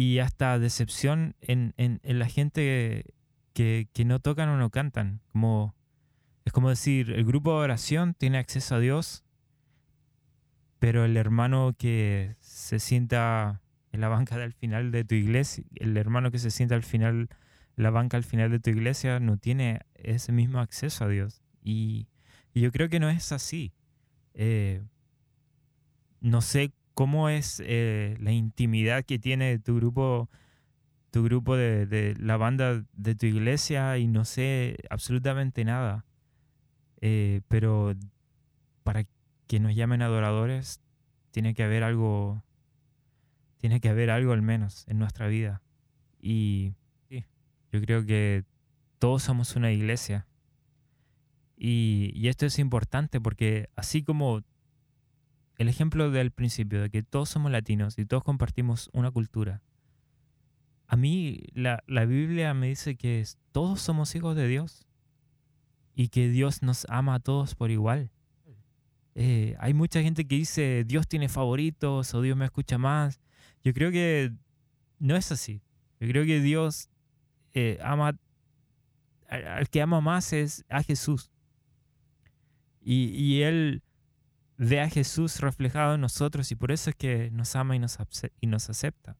y 0.00 0.18
hasta 0.20 0.58
decepción 0.58 1.36
en, 1.42 1.74
en, 1.76 2.18
la 2.18 2.26
gente 2.26 3.04
que, 3.52 3.86
que, 3.92 4.04
no 4.06 4.18
tocan 4.18 4.48
o 4.48 4.56
no 4.56 4.70
cantan. 4.70 5.20
Como, 5.30 5.74
es 6.46 6.54
como 6.54 6.70
decir, 6.70 7.10
el 7.10 7.26
grupo 7.26 7.50
de 7.50 7.58
adoración 7.58 8.14
tiene 8.14 8.38
acceso 8.38 8.76
a 8.76 8.78
Dios 8.78 9.24
Pero 10.78 11.04
el 11.04 11.18
hermano 11.18 11.74
que 11.76 12.34
se 12.40 12.78
sienta 12.78 13.60
en 13.92 14.00
la 14.00 14.08
banca 14.08 14.38
del 14.38 14.54
final 14.54 14.90
de 14.90 15.04
tu 15.04 15.16
iglesia, 15.16 15.64
el 15.74 15.94
hermano 15.98 16.30
que 16.30 16.38
se 16.38 16.50
sienta 16.50 16.76
al 16.76 16.82
final, 16.82 17.28
en 17.76 17.82
la 17.82 17.90
banca 17.90 18.16
al 18.16 18.24
final 18.24 18.50
de 18.50 18.58
tu 18.58 18.70
iglesia, 18.70 19.20
no 19.20 19.36
tiene 19.36 19.82
ese 19.96 20.32
mismo 20.32 20.60
acceso 20.60 21.04
a 21.04 21.08
Dios. 21.08 21.42
Y, 21.62 22.08
yo 22.54 22.72
creo 22.72 22.88
que 22.88 23.00
no 23.00 23.10
es 23.10 23.32
así. 23.32 23.74
Eh, 24.32 24.82
no 26.22 26.40
sé 26.40 26.72
cómo 27.00 27.30
es 27.30 27.62
eh, 27.64 28.18
la 28.20 28.30
intimidad 28.30 29.06
que 29.06 29.18
tiene 29.18 29.58
tu 29.58 29.76
grupo, 29.76 30.28
tu 31.10 31.24
grupo 31.24 31.56
de, 31.56 32.14
la 32.20 32.36
banda 32.36 32.84
de 32.92 33.14
tu 33.14 33.24
iglesia 33.24 33.96
y 33.96 34.06
no 34.06 34.26
sé 34.26 34.76
absolutamente 34.90 35.64
nada. 35.64 36.04
Eh, 37.00 37.40
pero 37.48 37.94
para 38.82 39.06
que 39.46 39.60
nos 39.60 39.74
llamen 39.74 40.02
adoradores, 40.02 40.82
tiene 41.30 41.54
que 41.54 41.62
haber 41.62 41.84
algo, 41.84 42.44
tiene 43.56 43.80
que 43.80 43.88
haber 43.88 44.10
algo 44.10 44.34
al 44.34 44.42
menos 44.42 44.84
en 44.86 44.98
nuestra 44.98 45.26
vida. 45.26 45.62
Y 46.20 46.74
yo 47.08 47.80
creo 47.80 48.04
que 48.04 48.44
todos 48.98 49.22
somos 49.22 49.56
una 49.56 49.72
iglesia. 49.72 50.26
Y, 51.56 52.12
y 52.14 52.28
esto 52.28 52.44
es 52.44 52.58
importante 52.58 53.22
porque 53.22 53.70
así 53.74 54.02
como 54.02 54.42
el 55.60 55.68
ejemplo 55.68 56.10
del 56.10 56.30
principio 56.30 56.80
de 56.80 56.88
que 56.88 57.02
todos 57.02 57.28
somos 57.28 57.52
latinos 57.52 57.98
y 57.98 58.06
todos 58.06 58.24
compartimos 58.24 58.88
una 58.94 59.10
cultura, 59.10 59.60
a 60.86 60.96
mí 60.96 61.42
la, 61.52 61.84
la 61.86 62.06
Biblia 62.06 62.54
me 62.54 62.68
dice 62.68 62.96
que 62.96 63.22
todos 63.52 63.82
somos 63.82 64.14
hijos 64.14 64.34
de 64.36 64.48
Dios 64.48 64.86
y 65.94 66.08
que 66.08 66.30
Dios 66.30 66.62
nos 66.62 66.86
ama 66.88 67.16
a 67.16 67.20
todos 67.20 67.54
por 67.54 67.70
igual. 67.70 68.10
Eh, 69.14 69.54
hay 69.58 69.74
mucha 69.74 70.00
gente 70.00 70.26
que 70.26 70.36
dice 70.36 70.84
Dios 70.86 71.06
tiene 71.06 71.28
favoritos 71.28 72.14
o 72.14 72.22
Dios 72.22 72.38
me 72.38 72.46
escucha 72.46 72.78
más. 72.78 73.20
Yo 73.62 73.74
creo 73.74 73.90
que 73.90 74.32
no 74.98 75.14
es 75.14 75.30
así. 75.30 75.60
Yo 76.00 76.08
creo 76.08 76.24
que 76.24 76.40
Dios 76.40 76.88
eh, 77.52 77.78
ama, 77.82 78.18
al 79.28 79.68
que 79.68 79.82
ama 79.82 80.00
más 80.00 80.32
es 80.32 80.64
a 80.70 80.82
Jesús. 80.82 81.30
Y, 82.80 83.08
y, 83.08 83.42
Él 83.42 83.82
ve 84.62 84.78
a 84.82 84.90
Jesús 84.90 85.40
reflejado 85.40 85.94
en 85.94 86.02
nosotros 86.02 86.52
y 86.52 86.54
por 86.54 86.70
eso 86.70 86.90
es 86.90 86.96
que 86.96 87.30
nos 87.30 87.56
ama 87.56 87.76
y 87.76 87.78
nos, 87.78 87.96
y 88.42 88.46
nos 88.46 88.68
acepta. 88.68 89.16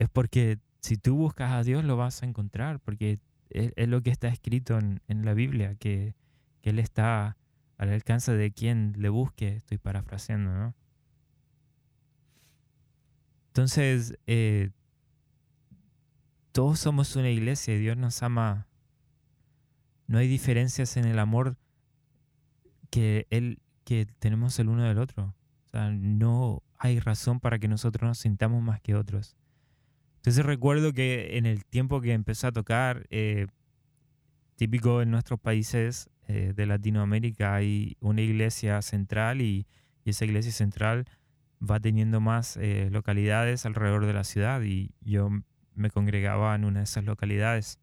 Es 0.00 0.08
porque 0.08 0.58
si 0.80 0.96
tú 0.96 1.14
buscas 1.14 1.52
a 1.52 1.62
Dios 1.62 1.84
lo 1.84 1.96
vas 1.96 2.20
a 2.22 2.26
encontrar, 2.26 2.80
porque 2.80 3.20
es, 3.48 3.88
lo 3.88 4.02
que 4.02 4.10
está 4.10 4.26
escrito 4.26 4.76
en, 4.76 5.24
la 5.24 5.34
Biblia, 5.34 5.76
que, 5.76 6.16
Él 6.62 6.80
está 6.80 7.36
al 7.78 7.90
alcance 7.90 8.32
de 8.32 8.50
quien 8.50 8.92
le 8.98 9.08
busque, 9.08 9.54
estoy 9.54 9.78
parafraseando, 9.78 10.52
¿no? 10.52 10.74
Entonces, 13.48 14.18
eh, 14.26 14.70
todos 16.50 16.80
somos 16.80 17.14
una 17.14 17.30
iglesia 17.30 17.76
y 17.76 17.78
Dios 17.78 17.96
nos 17.96 18.20
ama. 18.24 18.66
No 20.08 20.18
hay 20.18 20.26
diferencias 20.26 20.96
en 20.96 21.04
el 21.04 21.20
amor 21.20 21.56
que, 22.90 23.28
él, 23.30 23.60
que 23.86 24.04
tenemos 24.18 24.58
el 24.58 24.68
uno 24.68 24.82
del 24.82 24.98
otro. 24.98 25.32
O 25.64 25.68
sea, 25.68 25.90
no 25.90 26.62
hay 26.76 26.98
razón 26.98 27.38
para 27.38 27.60
que 27.60 27.68
nosotros 27.68 28.06
nos 28.06 28.18
sintamos 28.18 28.60
más 28.60 28.80
que 28.80 28.96
otros. 28.96 29.36
Entonces 30.16 30.44
recuerdo 30.44 30.92
que 30.92 31.38
en 31.38 31.46
el 31.46 31.64
tiempo 31.64 32.00
que 32.00 32.12
empecé 32.12 32.48
a 32.48 32.52
tocar, 32.52 33.06
eh, 33.10 33.46
típico 34.56 35.02
en 35.02 35.12
nuestros 35.12 35.38
países 35.38 36.10
eh, 36.26 36.52
de 36.54 36.66
Latinoamérica, 36.66 37.54
hay 37.54 37.96
una 38.00 38.22
iglesia 38.22 38.82
central 38.82 39.40
y, 39.40 39.66
esa 40.04 40.24
iglesia 40.24 40.52
central 40.52 41.04
va 41.60 41.80
teniendo 41.80 42.20
más 42.20 42.56
eh, 42.58 42.88
localidades 42.92 43.66
alrededor 43.66 44.06
de 44.06 44.12
la 44.12 44.22
ciudad 44.22 44.62
y 44.62 44.94
yo 45.00 45.30
me 45.74 45.90
congregaba 45.90 46.54
en 46.54 46.64
una 46.64 46.78
de 46.78 46.84
esas 46.84 47.04
localidades. 47.04 47.80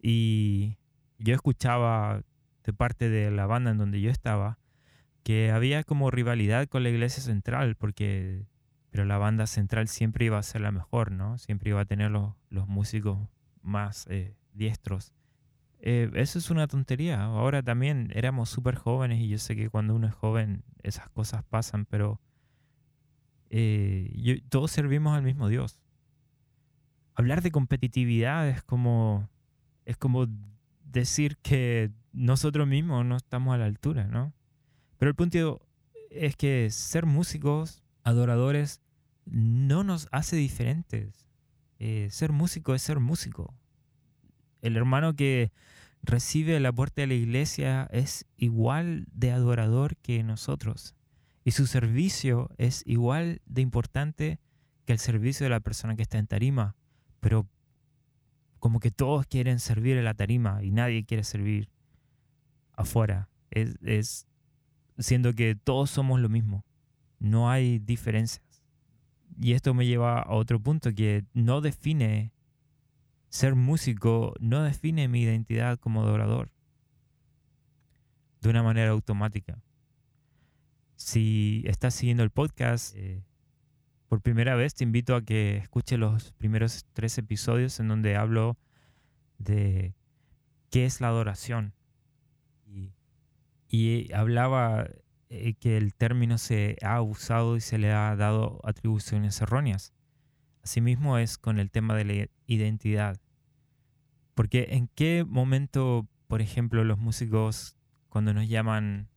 Y 0.00 0.78
yo 1.18 1.34
escuchaba 1.34 2.22
de 2.64 2.72
parte 2.72 3.10
de 3.10 3.30
la 3.30 3.44
banda 3.44 3.72
en 3.72 3.76
donde 3.76 4.00
yo 4.00 4.10
estaba 4.10 4.58
que 5.22 5.50
había 5.50 5.84
como 5.84 6.10
rivalidad 6.10 6.68
con 6.68 6.82
la 6.82 6.90
iglesia 6.90 7.22
central 7.22 7.76
porque 7.76 8.46
pero 8.92 9.06
la 9.06 9.16
banda 9.16 9.46
central 9.46 9.88
siempre 9.88 10.26
iba 10.26 10.38
a 10.38 10.42
ser 10.42 10.60
la 10.60 10.70
mejor, 10.70 11.12
¿no? 11.12 11.38
Siempre 11.38 11.70
iba 11.70 11.80
a 11.80 11.86
tener 11.86 12.10
los, 12.10 12.34
músicos 12.68 13.18
más 13.62 14.06
eh, 14.10 14.36
diestros. 14.52 15.14
Eh, 15.80 16.10
eso 16.14 16.38
es 16.38 16.50
una 16.50 16.66
tontería. 16.66 17.24
Ahora 17.24 17.62
también 17.62 18.12
éramos 18.14 18.50
súper 18.50 18.74
jóvenes 18.74 19.18
y 19.20 19.28
yo 19.28 19.38
sé 19.38 19.56
que 19.56 19.70
cuando 19.70 19.94
uno 19.94 20.08
es 20.08 20.14
joven 20.14 20.62
esas 20.82 21.08
cosas 21.08 21.42
pasan, 21.42 21.86
pero 21.86 22.20
eh, 23.48 24.42
todos 24.50 24.70
servimos 24.70 25.16
al 25.16 25.22
mismo 25.22 25.48
Dios. 25.48 25.78
Hablar 27.14 27.40
de 27.40 27.50
competitividad 27.50 28.46
es 28.46 28.62
como, 28.62 29.30
es 29.86 29.96
como 29.96 30.26
decir 30.84 31.38
que 31.38 31.90
nosotros 32.12 32.68
mismos 32.68 33.06
no 33.06 33.16
estamos 33.16 33.54
a 33.54 33.58
la 33.58 33.64
altura, 33.64 34.06
¿no? 34.06 34.34
Pero 35.02 35.10
el 35.10 35.16
punto 35.16 35.60
es 36.10 36.36
que 36.36 36.70
ser 36.70 37.06
músicos 37.06 37.82
adoradores 38.04 38.80
no 39.24 39.82
nos 39.82 40.06
hace 40.12 40.36
diferentes. 40.36 41.26
Eh, 41.80 42.06
ser 42.12 42.30
músico 42.30 42.72
es 42.72 42.82
ser 42.82 43.00
músico. 43.00 43.52
El 44.60 44.76
hermano 44.76 45.16
que 45.16 45.50
recibe 46.04 46.60
la 46.60 46.72
puerta 46.72 47.02
de 47.02 47.08
la 47.08 47.14
iglesia 47.14 47.88
es 47.90 48.26
igual 48.36 49.06
de 49.12 49.32
adorador 49.32 49.96
que 49.96 50.22
nosotros. 50.22 50.94
Y 51.42 51.50
su 51.50 51.66
servicio 51.66 52.50
es 52.56 52.84
igual 52.86 53.42
de 53.44 53.62
importante 53.62 54.38
que 54.84 54.92
el 54.92 55.00
servicio 55.00 55.42
de 55.42 55.50
la 55.50 55.58
persona 55.58 55.96
que 55.96 56.02
está 56.02 56.18
en 56.18 56.28
tarima. 56.28 56.76
Pero 57.18 57.48
como 58.60 58.78
que 58.78 58.92
todos 58.92 59.26
quieren 59.26 59.58
servir 59.58 59.96
en 59.96 60.04
la 60.04 60.14
tarima 60.14 60.62
y 60.62 60.70
nadie 60.70 61.04
quiere 61.04 61.24
servir 61.24 61.70
afuera. 62.76 63.28
Es, 63.50 63.74
es 63.82 64.28
siendo 64.98 65.32
que 65.34 65.54
todos 65.54 65.90
somos 65.90 66.20
lo 66.20 66.28
mismo. 66.28 66.64
No 67.18 67.50
hay 67.50 67.78
diferencias. 67.78 68.44
Y 69.40 69.52
esto 69.52 69.74
me 69.74 69.86
lleva 69.86 70.20
a 70.20 70.34
otro 70.34 70.60
punto 70.60 70.94
que 70.94 71.24
no 71.32 71.60
define, 71.60 72.32
ser 73.28 73.54
músico 73.54 74.34
no 74.40 74.62
define 74.62 75.08
mi 75.08 75.22
identidad 75.22 75.78
como 75.78 76.02
adorador 76.02 76.50
de 78.42 78.50
una 78.50 78.62
manera 78.62 78.90
automática. 78.90 79.62
Si 80.96 81.62
estás 81.66 81.94
siguiendo 81.94 82.22
el 82.22 82.30
podcast 82.30 82.94
eh, 82.96 83.24
por 84.08 84.20
primera 84.20 84.54
vez, 84.56 84.74
te 84.74 84.84
invito 84.84 85.14
a 85.14 85.22
que 85.22 85.56
escuches 85.56 85.98
los 85.98 86.32
primeros 86.32 86.84
tres 86.92 87.16
episodios 87.18 87.80
en 87.80 87.88
donde 87.88 88.16
hablo 88.16 88.58
de 89.38 89.94
qué 90.70 90.84
es 90.84 91.00
la 91.00 91.08
adoración. 91.08 91.72
Y 93.72 94.12
hablaba 94.12 94.86
eh, 95.30 95.54
que 95.54 95.78
el 95.78 95.94
término 95.94 96.36
se 96.36 96.76
ha 96.82 97.00
usado 97.00 97.56
y 97.56 97.62
se 97.62 97.78
le 97.78 97.90
ha 97.90 98.14
dado 98.16 98.60
atribuciones 98.64 99.40
erróneas. 99.40 99.94
Asimismo 100.62 101.16
es 101.16 101.38
con 101.38 101.58
el 101.58 101.70
tema 101.70 101.96
de 101.96 102.04
la 102.04 102.26
identidad. 102.46 103.18
Porque 104.34 104.68
en 104.72 104.88
qué 104.88 105.24
momento, 105.26 106.06
por 106.28 106.42
ejemplo, 106.42 106.84
los 106.84 106.98
músicos 106.98 107.76
cuando 108.10 108.34
nos 108.34 108.46
llaman 108.46 109.08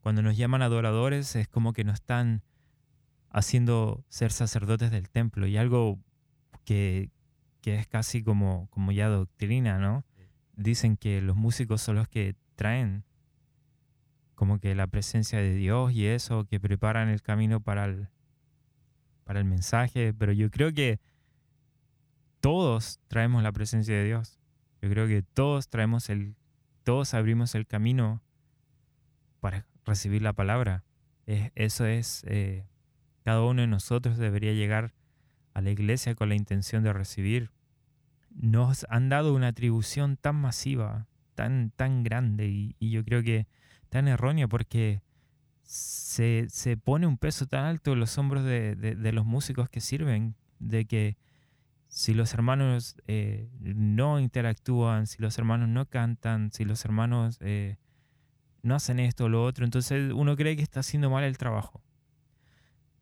cuando 0.00 0.22
nos 0.22 0.36
llaman 0.36 0.62
adoradores 0.62 1.34
es 1.34 1.48
como 1.48 1.72
que 1.72 1.82
nos 1.82 1.94
están 1.94 2.44
haciendo 3.30 4.04
ser 4.08 4.30
sacerdotes 4.30 4.92
del 4.92 5.10
templo 5.10 5.48
y 5.48 5.56
algo 5.56 5.98
que, 6.64 7.10
que 7.60 7.74
es 7.74 7.88
casi 7.88 8.22
como, 8.22 8.68
como 8.70 8.92
ya 8.92 9.08
doctrina, 9.08 9.78
¿no? 9.78 10.04
Dicen 10.54 10.96
que 10.96 11.20
los 11.20 11.34
músicos 11.34 11.82
son 11.82 11.96
los 11.96 12.06
que 12.06 12.36
traen 12.54 13.04
como 14.38 14.60
que 14.60 14.76
la 14.76 14.86
presencia 14.86 15.40
de 15.40 15.52
Dios 15.52 15.92
y 15.92 16.06
eso, 16.06 16.44
que 16.44 16.60
preparan 16.60 17.08
el 17.08 17.22
camino 17.22 17.58
para 17.58 17.86
el, 17.86 18.06
para 19.24 19.40
el 19.40 19.44
mensaje, 19.44 20.14
pero 20.14 20.32
yo 20.32 20.48
creo 20.48 20.72
que 20.72 21.00
todos 22.38 23.00
traemos 23.08 23.42
la 23.42 23.50
presencia 23.50 23.96
de 23.96 24.04
Dios. 24.04 24.38
Yo 24.80 24.90
creo 24.90 25.08
que 25.08 25.22
todos 25.22 25.68
traemos 25.68 26.08
el, 26.08 26.36
todos 26.84 27.14
abrimos 27.14 27.56
el 27.56 27.66
camino 27.66 28.22
para 29.40 29.66
recibir 29.84 30.22
la 30.22 30.34
palabra. 30.34 30.84
eso 31.26 31.86
es, 31.86 32.22
eh, 32.28 32.64
cada 33.24 33.42
uno 33.42 33.62
de 33.62 33.66
nosotros 33.66 34.18
debería 34.18 34.52
llegar 34.52 34.94
a 35.52 35.62
la 35.62 35.70
iglesia 35.70 36.14
con 36.14 36.28
la 36.28 36.36
intención 36.36 36.84
de 36.84 36.92
recibir. 36.92 37.50
Nos 38.30 38.86
han 38.88 39.08
dado 39.08 39.34
una 39.34 39.48
atribución 39.48 40.16
tan 40.16 40.36
masiva, 40.36 41.08
tan, 41.34 41.72
tan 41.72 42.04
grande, 42.04 42.46
y 42.78 42.90
yo 42.90 43.04
creo 43.04 43.24
que 43.24 43.48
tan 43.88 44.08
errónea 44.08 44.48
porque 44.48 45.02
se, 45.62 46.46
se, 46.48 46.76
pone 46.76 47.06
un 47.06 47.18
peso 47.18 47.46
tan 47.46 47.64
alto 47.64 47.92
en 47.92 48.00
los 48.00 48.16
hombros 48.18 48.44
de, 48.44 48.74
de, 48.74 49.12
los 49.12 49.26
músicos 49.26 49.68
que 49.68 49.80
sirven, 49.80 50.34
de 50.58 50.86
que 50.86 51.16
si 51.88 52.14
los 52.14 52.32
hermanos 52.34 52.96
eh, 53.06 53.48
no 53.60 54.20
interactúan, 54.20 55.06
si 55.06 55.22
los 55.22 55.38
hermanos 55.38 55.68
no 55.68 55.86
cantan, 55.86 56.50
si 56.52 56.64
los 56.64 56.84
hermanos 56.84 57.38
eh, 57.40 57.76
no 58.62 58.74
hacen 58.74 59.00
esto 59.00 59.24
o 59.24 59.28
lo 59.28 59.44
otro, 59.44 59.64
entonces 59.64 60.12
uno 60.14 60.36
cree 60.36 60.56
que 60.56 60.62
está 60.62 60.80
haciendo 60.80 61.10
mal 61.10 61.24
el 61.24 61.38
trabajo. 61.38 61.82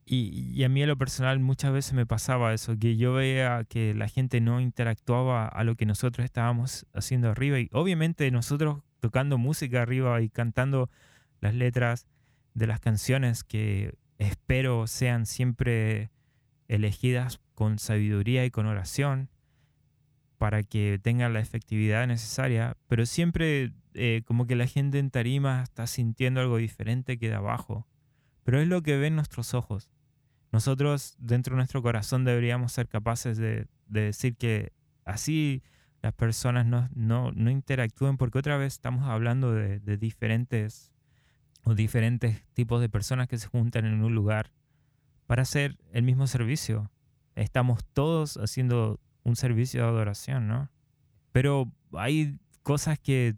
Y, 0.08 0.62
a 0.62 0.68
mí 0.68 0.82
en 0.82 0.88
lo 0.88 0.96
personal 0.96 1.40
muchas 1.40 1.72
veces 1.72 1.92
me 1.92 2.06
pasaba 2.06 2.54
eso, 2.54 2.78
que 2.78 2.96
yo 2.96 3.14
veía 3.14 3.64
que 3.64 3.92
la 3.92 4.06
gente 4.06 4.40
no 4.40 4.60
interactuaba 4.60 5.48
a 5.48 5.64
lo 5.64 5.74
que 5.74 5.84
nosotros 5.84 6.24
estábamos 6.24 6.86
haciendo 6.94 7.28
arriba. 7.28 7.58
Y 7.58 7.68
obviamente 7.72 8.30
nosotros 8.30 8.82
tocando 9.06 9.38
música 9.38 9.82
arriba 9.82 10.20
y 10.20 10.28
cantando 10.28 10.90
las 11.40 11.54
letras 11.54 12.08
de 12.54 12.66
las 12.66 12.80
canciones 12.80 13.44
que 13.44 13.94
espero 14.18 14.88
sean 14.88 15.26
siempre 15.26 16.10
elegidas 16.66 17.40
con 17.54 17.78
sabiduría 17.78 18.44
y 18.44 18.50
con 18.50 18.66
oración 18.66 19.30
para 20.38 20.64
que 20.64 20.98
tengan 21.00 21.34
la 21.34 21.38
efectividad 21.38 22.08
necesaria, 22.08 22.76
pero 22.88 23.06
siempre 23.06 23.74
eh, 23.94 24.22
como 24.26 24.48
que 24.48 24.56
la 24.56 24.66
gente 24.66 24.98
en 24.98 25.12
tarima 25.12 25.62
está 25.62 25.86
sintiendo 25.86 26.40
algo 26.40 26.56
diferente 26.56 27.16
que 27.16 27.28
de 27.28 27.36
abajo. 27.36 27.86
Pero 28.42 28.60
es 28.60 28.66
lo 28.66 28.82
que 28.82 28.96
ven 28.96 29.14
nuestros 29.14 29.54
ojos. 29.54 29.88
Nosotros 30.50 31.14
dentro 31.20 31.52
de 31.52 31.58
nuestro 31.58 31.80
corazón 31.80 32.24
deberíamos 32.24 32.72
ser 32.72 32.88
capaces 32.88 33.38
de, 33.38 33.68
decir 33.86 34.34
que 34.34 34.72
así 35.04 35.62
las 36.06 36.14
personas 36.14 36.64
no, 36.94 37.32
interactúen 37.50 38.16
porque 38.16 38.38
otra 38.38 38.56
vez 38.56 38.74
estamos 38.74 39.08
hablando 39.08 39.52
de, 39.52 39.80
de 39.80 39.96
diferentes 39.96 40.92
o 41.64 41.74
diferentes 41.74 42.44
tipos 42.54 42.80
de 42.80 42.88
personas 42.88 43.26
que 43.26 43.38
se 43.38 43.48
juntan 43.48 43.86
en 43.86 44.04
un 44.04 44.14
lugar 44.14 44.52
para 45.26 45.42
hacer 45.42 45.76
el 45.90 46.04
mismo 46.04 46.28
servicio. 46.28 46.92
Estamos 47.34 47.84
todos 47.92 48.36
haciendo 48.36 49.00
un 49.24 49.34
servicio 49.34 49.82
de 49.82 49.88
adoración, 49.88 50.46
¿no? 50.46 50.70
Pero 51.32 51.72
hay 51.92 52.38
cosas 52.62 53.00
que 53.00 53.34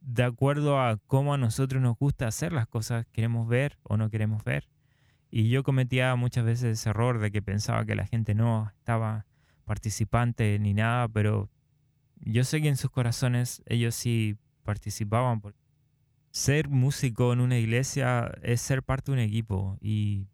de 0.00 0.22
acuerdo 0.22 0.80
a 0.80 0.98
cómo 1.08 1.34
a 1.34 1.38
nosotros 1.38 1.82
nos 1.82 1.98
gusta 1.98 2.28
hacer 2.28 2.52
las 2.52 2.68
cosas, 2.68 3.06
queremos 3.10 3.48
ver 3.48 3.76
o 3.82 3.96
no 3.96 4.08
queremos 4.08 4.44
ver. 4.44 4.68
Y 5.32 5.48
yo 5.48 5.64
cometía 5.64 6.14
muchas 6.14 6.44
veces 6.44 6.78
ese 6.78 6.90
error 6.90 7.18
de 7.18 7.32
que 7.32 7.42
pensaba 7.42 7.84
que 7.84 7.96
la 7.96 8.06
gente 8.06 8.36
no 8.36 8.70
estaba 8.78 9.26
participante 9.64 10.56
ni 10.60 10.74
nada, 10.74 11.08
pero 11.08 11.50
yo 12.32 12.44
sé 12.44 12.60
que 12.62 12.68
en 12.68 12.76
sus 12.76 12.90
corazones 12.90 13.62
ellos 13.66 13.94
sí 13.94 14.36
participaban. 14.62 15.42
Ser 16.30 16.68
músico 16.68 17.32
en 17.32 17.40
una 17.40 17.58
iglesia 17.58 18.32
es 18.42 18.60
ser 18.60 18.82
parte 18.82 19.12
de 19.12 19.18
un 19.18 19.22
equipo 19.22 19.78
y, 19.80 20.26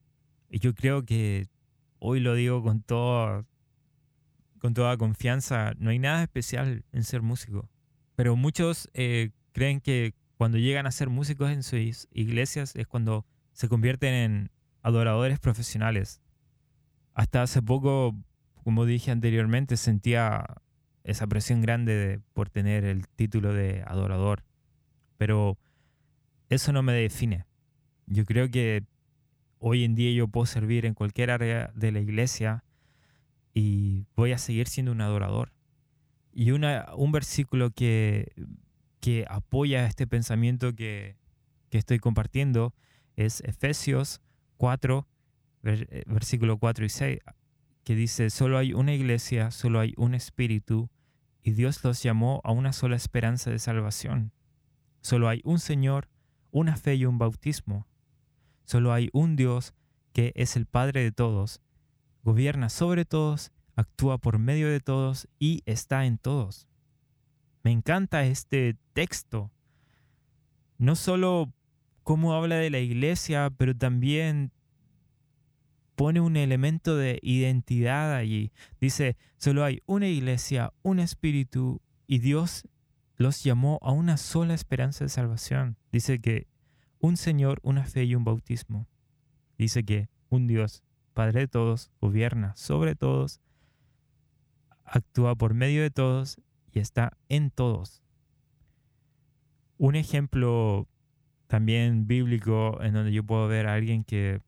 yo 0.50 0.75
creo 0.75 1.04
que 1.04 1.47
hoy 2.00 2.18
lo 2.18 2.35
digo 2.35 2.62
con, 2.62 2.82
todo, 2.82 3.47
con 4.59 4.75
toda 4.75 4.97
confianza, 4.97 5.75
no 5.78 5.90
hay 5.90 6.00
nada 6.00 6.23
especial 6.23 6.85
en 6.90 7.04
ser 7.04 7.23
músico, 7.23 7.68
pero 8.16 8.35
muchos 8.35 8.90
eh, 8.94 9.30
creen 9.52 9.80
que 9.80 10.14
cuando 10.37 10.59
llegan 10.59 10.87
a 10.87 10.90
ser 10.90 11.09
músicos 11.09 11.50
en 11.50 11.62
sus 11.62 12.09
iglesias 12.12 12.75
es 12.75 12.88
cuando 12.88 13.26
se 13.52 13.68
convierten 13.68 14.14
en 14.14 14.50
adoradores 14.82 15.38
profesionales. 15.38 16.20
Hasta 17.14 17.42
hace 17.42 17.62
poco, 17.62 18.16
como 18.64 18.87
dije 18.87 19.11
anteriormente, 19.11 19.76
sentía 19.76 20.47
esa 21.04 21.26
presión 21.26 21.61
grande 21.61 22.21
por 22.33 22.50
tener 22.50 22.85
el 22.85 23.09
título 23.09 23.52
de 23.52 23.83
adorador. 23.87 24.45
Pero 25.16 25.59
eso 26.49 26.73
no 26.73 26.83
me 26.83 26.92
define. 26.92 27.47
Yo 28.07 28.25
creo 28.25 28.50
que 28.50 28.85
hoy 29.59 29.85
en 29.85 29.95
día 29.95 30.12
yo 30.12 30.28
puedo 30.28 30.47
servir 30.47 30.87
en 30.87 30.95
cualquier 30.95 31.30
área 31.30 31.70
de 31.74 31.92
la 31.92 32.01
iglesia 32.01 32.64
y 33.55 34.07
voy 34.16 34.33
a 34.33 34.38
seguir 34.38 34.68
siendo 34.68 34.92
un 34.92 35.01
adorador. 35.01 35.53
Y 36.33 36.53
una, 36.53 36.87
un 36.96 37.12
versículo 37.12 37.70
que, 37.70 38.33
que 39.01 39.27
apoya 39.29 39.87
este 39.87 40.07
pensamiento 40.07 40.74
que, 40.74 41.16
que 41.70 41.79
estoy 41.79 41.98
compartiendo 41.98 42.74
es 43.16 43.40
Efesios 43.42 44.20
4, 44.57 45.07
eh, 45.64 46.05
versículo 46.07 46.59
4 46.59 46.85
y 46.85 46.88
6, 46.88 47.18
que 47.85 47.94
dice, 47.94 48.31
solo 48.31 48.59
hay 48.59 48.72
una 48.72 48.94
iglesia, 48.94 49.51
solo 49.51 49.81
hay 49.81 49.94
un 49.96 50.14
espíritu, 50.14 50.90
y 51.42 51.53
Dios 51.53 51.83
los 51.85 52.03
llamó 52.03 52.40
a 52.44 52.53
una 52.53 52.72
sola 52.72 52.96
esperanza 52.96 53.50
de 53.50 53.59
salvación. 53.59 54.33
Solo 55.00 55.29
hay 55.29 55.40
un 55.44 55.59
Señor, 55.59 56.09
una 56.50 56.76
fe 56.76 56.96
y 56.96 57.07
un 57.07 57.18
bautismo. 57.18 57.87
Solo 58.64 58.92
hay 58.92 59.09
un 59.12 59.37
Dios 59.37 59.74
que 60.12 60.33
es 60.35 60.57
el 60.57 60.66
Padre 60.66 61.03
de 61.03 61.12
todos, 61.12 61.61
gobierna 62.22 62.68
sobre 62.68 63.05
todos, 63.05 63.53
actúa 63.76 64.18
por 64.18 64.38
medio 64.38 64.68
de 64.68 64.81
todos 64.81 65.29
y 65.38 65.62
está 65.66 66.05
en 66.05 66.18
todos. 66.18 66.68
Me 67.62 67.70
encanta 67.70 68.24
este 68.24 68.76
texto, 68.92 69.50
no 70.79 70.96
solo 70.96 71.53
cómo 72.03 72.35
habla 72.35 72.57
de 72.57 72.70
la 72.70 72.79
iglesia, 72.79 73.50
pero 73.57 73.76
también 73.76 74.53
pone 76.00 76.22
un 76.22 76.38
elemento 76.38 76.96
de 76.96 77.18
identidad 77.22 78.14
allí. 78.14 78.52
Dice, 78.80 79.18
solo 79.36 79.64
hay 79.64 79.82
una 79.84 80.08
iglesia, 80.08 80.72
un 80.80 80.98
espíritu, 80.98 81.82
y 82.06 82.20
Dios 82.20 82.66
los 83.16 83.44
llamó 83.44 83.78
a 83.82 83.92
una 83.92 84.16
sola 84.16 84.54
esperanza 84.54 85.04
de 85.04 85.10
salvación. 85.10 85.76
Dice 85.92 86.18
que 86.18 86.46
un 87.00 87.18
Señor, 87.18 87.60
una 87.62 87.84
fe 87.84 88.04
y 88.04 88.14
un 88.14 88.24
bautismo. 88.24 88.88
Dice 89.58 89.84
que 89.84 90.08
un 90.30 90.46
Dios, 90.46 90.82
Padre 91.12 91.40
de 91.40 91.48
todos, 91.48 91.90
gobierna 92.00 92.56
sobre 92.56 92.94
todos, 92.94 93.42
actúa 94.84 95.34
por 95.34 95.52
medio 95.52 95.82
de 95.82 95.90
todos 95.90 96.40
y 96.72 96.78
está 96.78 97.18
en 97.28 97.50
todos. 97.50 98.02
Un 99.76 99.96
ejemplo 99.96 100.88
también 101.46 102.06
bíblico 102.06 102.80
en 102.80 102.94
donde 102.94 103.12
yo 103.12 103.22
puedo 103.22 103.48
ver 103.48 103.66
a 103.66 103.74
alguien 103.74 104.02
que 104.02 104.40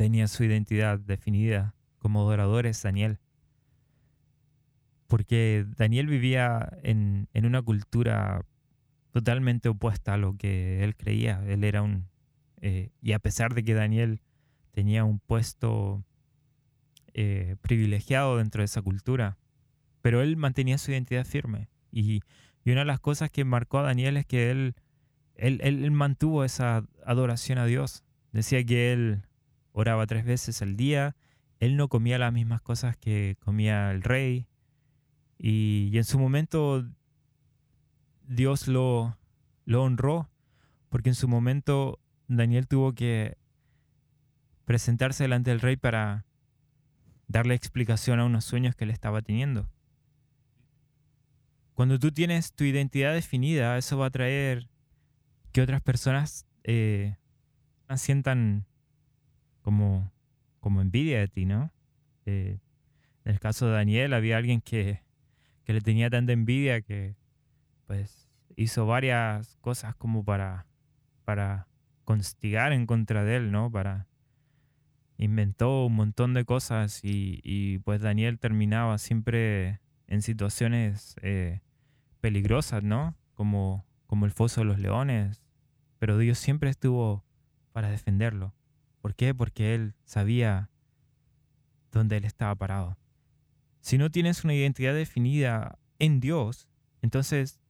tenía 0.00 0.28
su 0.28 0.44
identidad 0.44 0.98
definida 0.98 1.74
como 1.98 2.22
adorador 2.22 2.64
es 2.64 2.82
Daniel. 2.82 3.18
Porque 5.08 5.66
Daniel 5.76 6.06
vivía 6.06 6.72
en, 6.82 7.28
una 7.34 7.60
cultura 7.60 8.46
totalmente 9.10 9.68
opuesta 9.68 10.14
a 10.14 10.16
lo 10.16 10.38
que 10.38 10.82
él 10.84 10.96
creía. 10.96 11.44
Él 11.46 11.64
era 11.64 11.82
un... 11.82 12.08
Eh, 12.62 12.88
y 13.02 13.12
a 13.12 13.18
pesar 13.18 13.52
de 13.52 13.62
que 13.62 13.74
Daniel 13.74 14.22
tenía 14.70 15.04
un 15.04 15.18
puesto 15.18 16.02
eh, 17.12 17.56
privilegiado 17.60 18.38
dentro 18.38 18.62
de 18.62 18.66
esa 18.66 18.80
cultura, 18.80 19.36
pero 20.00 20.22
él 20.22 20.38
mantenía 20.38 20.78
su 20.78 20.92
identidad 20.92 21.26
firme. 21.26 21.68
Y, 21.92 22.22
y 22.64 22.70
una 22.70 22.80
de 22.80 22.86
las 22.86 23.00
cosas 23.00 23.30
que 23.30 23.44
marcó 23.44 23.80
a 23.80 23.82
Daniel 23.82 24.16
es 24.16 24.24
que 24.24 24.50
él 24.50 24.74
él, 25.36 25.90
mantuvo 25.90 26.42
esa 26.42 26.86
adoración 27.04 27.58
a 27.58 27.66
Dios. 27.66 28.02
Decía 28.32 28.64
que 28.64 28.94
él 28.94 29.24
oraba 29.80 30.06
tres 30.06 30.24
veces 30.24 30.62
al 30.62 30.76
día, 30.76 31.16
él 31.58 31.76
no 31.76 31.88
comía 31.88 32.18
las 32.18 32.32
mismas 32.32 32.60
cosas 32.60 32.96
que 32.96 33.36
comía 33.40 33.90
el 33.90 34.02
rey, 34.02 34.46
y, 35.42 35.90
en 35.96 36.04
su 36.04 36.18
momento 36.18 36.86
Dios 38.28 38.68
lo, 38.68 39.16
lo 39.64 39.82
honró, 39.82 40.30
porque 40.90 41.08
en 41.08 41.14
su 41.14 41.28
momento 41.28 41.98
Daniel 42.28 42.68
tuvo 42.68 42.92
que 42.92 43.38
presentarse 44.66 45.24
delante 45.24 45.50
del 45.50 45.60
rey 45.60 45.76
para 45.76 46.26
darle 47.26 47.54
explicación 47.54 48.20
a 48.20 48.26
unos 48.26 48.44
sueños 48.44 48.76
que 48.76 48.84
él 48.84 48.90
estaba 48.90 49.22
teniendo. 49.22 49.70
Cuando 51.72 51.98
tú 51.98 52.12
tienes 52.12 52.52
tu 52.52 52.64
identidad 52.64 53.14
definida, 53.14 53.78
eso 53.78 53.96
va 53.96 54.06
a 54.06 54.10
traer 54.10 54.68
que 55.52 55.62
otras 55.62 55.80
personas 55.80 56.46
eh, 56.64 57.16
sientan 57.96 58.66
como, 59.62 60.12
como 60.60 60.80
envidia 60.80 61.20
de 61.20 61.28
ti, 61.28 61.44
¿no? 61.44 61.72
Eh, 62.26 62.58
en 63.24 63.32
el 63.32 63.40
caso 63.40 63.66
de 63.66 63.72
Daniel 63.72 64.14
había 64.14 64.36
alguien 64.36 64.60
que, 64.60 65.02
que, 65.64 65.72
le 65.72 65.80
tenía 65.80 66.10
tanta 66.10 66.32
envidia 66.32 66.80
que 66.80 67.16
pues 67.86 68.30
hizo 68.56 68.86
varias 68.86 69.56
cosas 69.60 69.94
como 69.94 70.24
para, 70.24 70.66
para 71.24 71.66
constigar 72.04 72.72
en 72.72 72.86
contra 72.86 73.24
de 73.24 73.36
él, 73.36 73.52
¿no? 73.52 73.70
Para 73.70 74.06
inventó 75.18 75.84
un 75.86 75.96
montón 75.96 76.32
de 76.32 76.44
cosas 76.44 77.04
y, 77.04 77.40
y 77.44 77.78
pues 77.80 78.00
Daniel 78.00 78.38
terminaba 78.38 78.96
siempre 78.96 79.80
en 80.06 80.22
situaciones 80.22 81.16
eh, 81.20 81.60
peligrosas, 82.20 82.82
¿no? 82.82 83.14
Como 83.34 83.84
como 84.10 84.26
el 84.26 84.32
foso 84.32 84.62
de 84.62 84.64
los 84.64 84.80
leones, 84.80 85.40
pero 86.00 86.18
Dios 86.18 86.36
siempre 86.36 86.68
estuvo 86.68 87.24
para 87.70 87.90
defenderlo. 87.90 88.52
¿Por 89.00 89.14
qué? 89.14 89.34
Porque 89.34 89.74
Él 89.74 89.94
sabía 90.04 90.70
dónde 91.90 92.16
Él 92.16 92.24
estaba 92.24 92.54
parado. 92.54 92.98
Si 93.80 93.98
no 93.98 94.10
tienes 94.10 94.44
una 94.44 94.54
identidad 94.54 94.94
definida 94.94 95.78
en 95.98 96.20
Dios, 96.20 96.68
entonces 97.02 97.60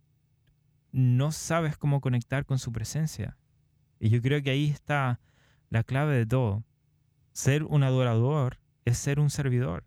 no 0.92 1.30
sabes 1.32 1.76
cómo 1.76 2.00
conectar 2.00 2.44
con 2.44 2.58
su 2.58 2.72
presencia. 2.72 3.36
Y 4.00 4.08
yo 4.08 4.20
creo 4.20 4.42
que 4.42 4.50
ahí 4.50 4.70
está 4.70 5.20
la 5.68 5.84
clave 5.84 6.16
de 6.16 6.26
todo. 6.26 6.64
Ser 7.32 7.62
un 7.64 7.84
adorador 7.84 8.58
es 8.84 8.98
ser 8.98 9.20
un 9.20 9.30
servidor. 9.30 9.84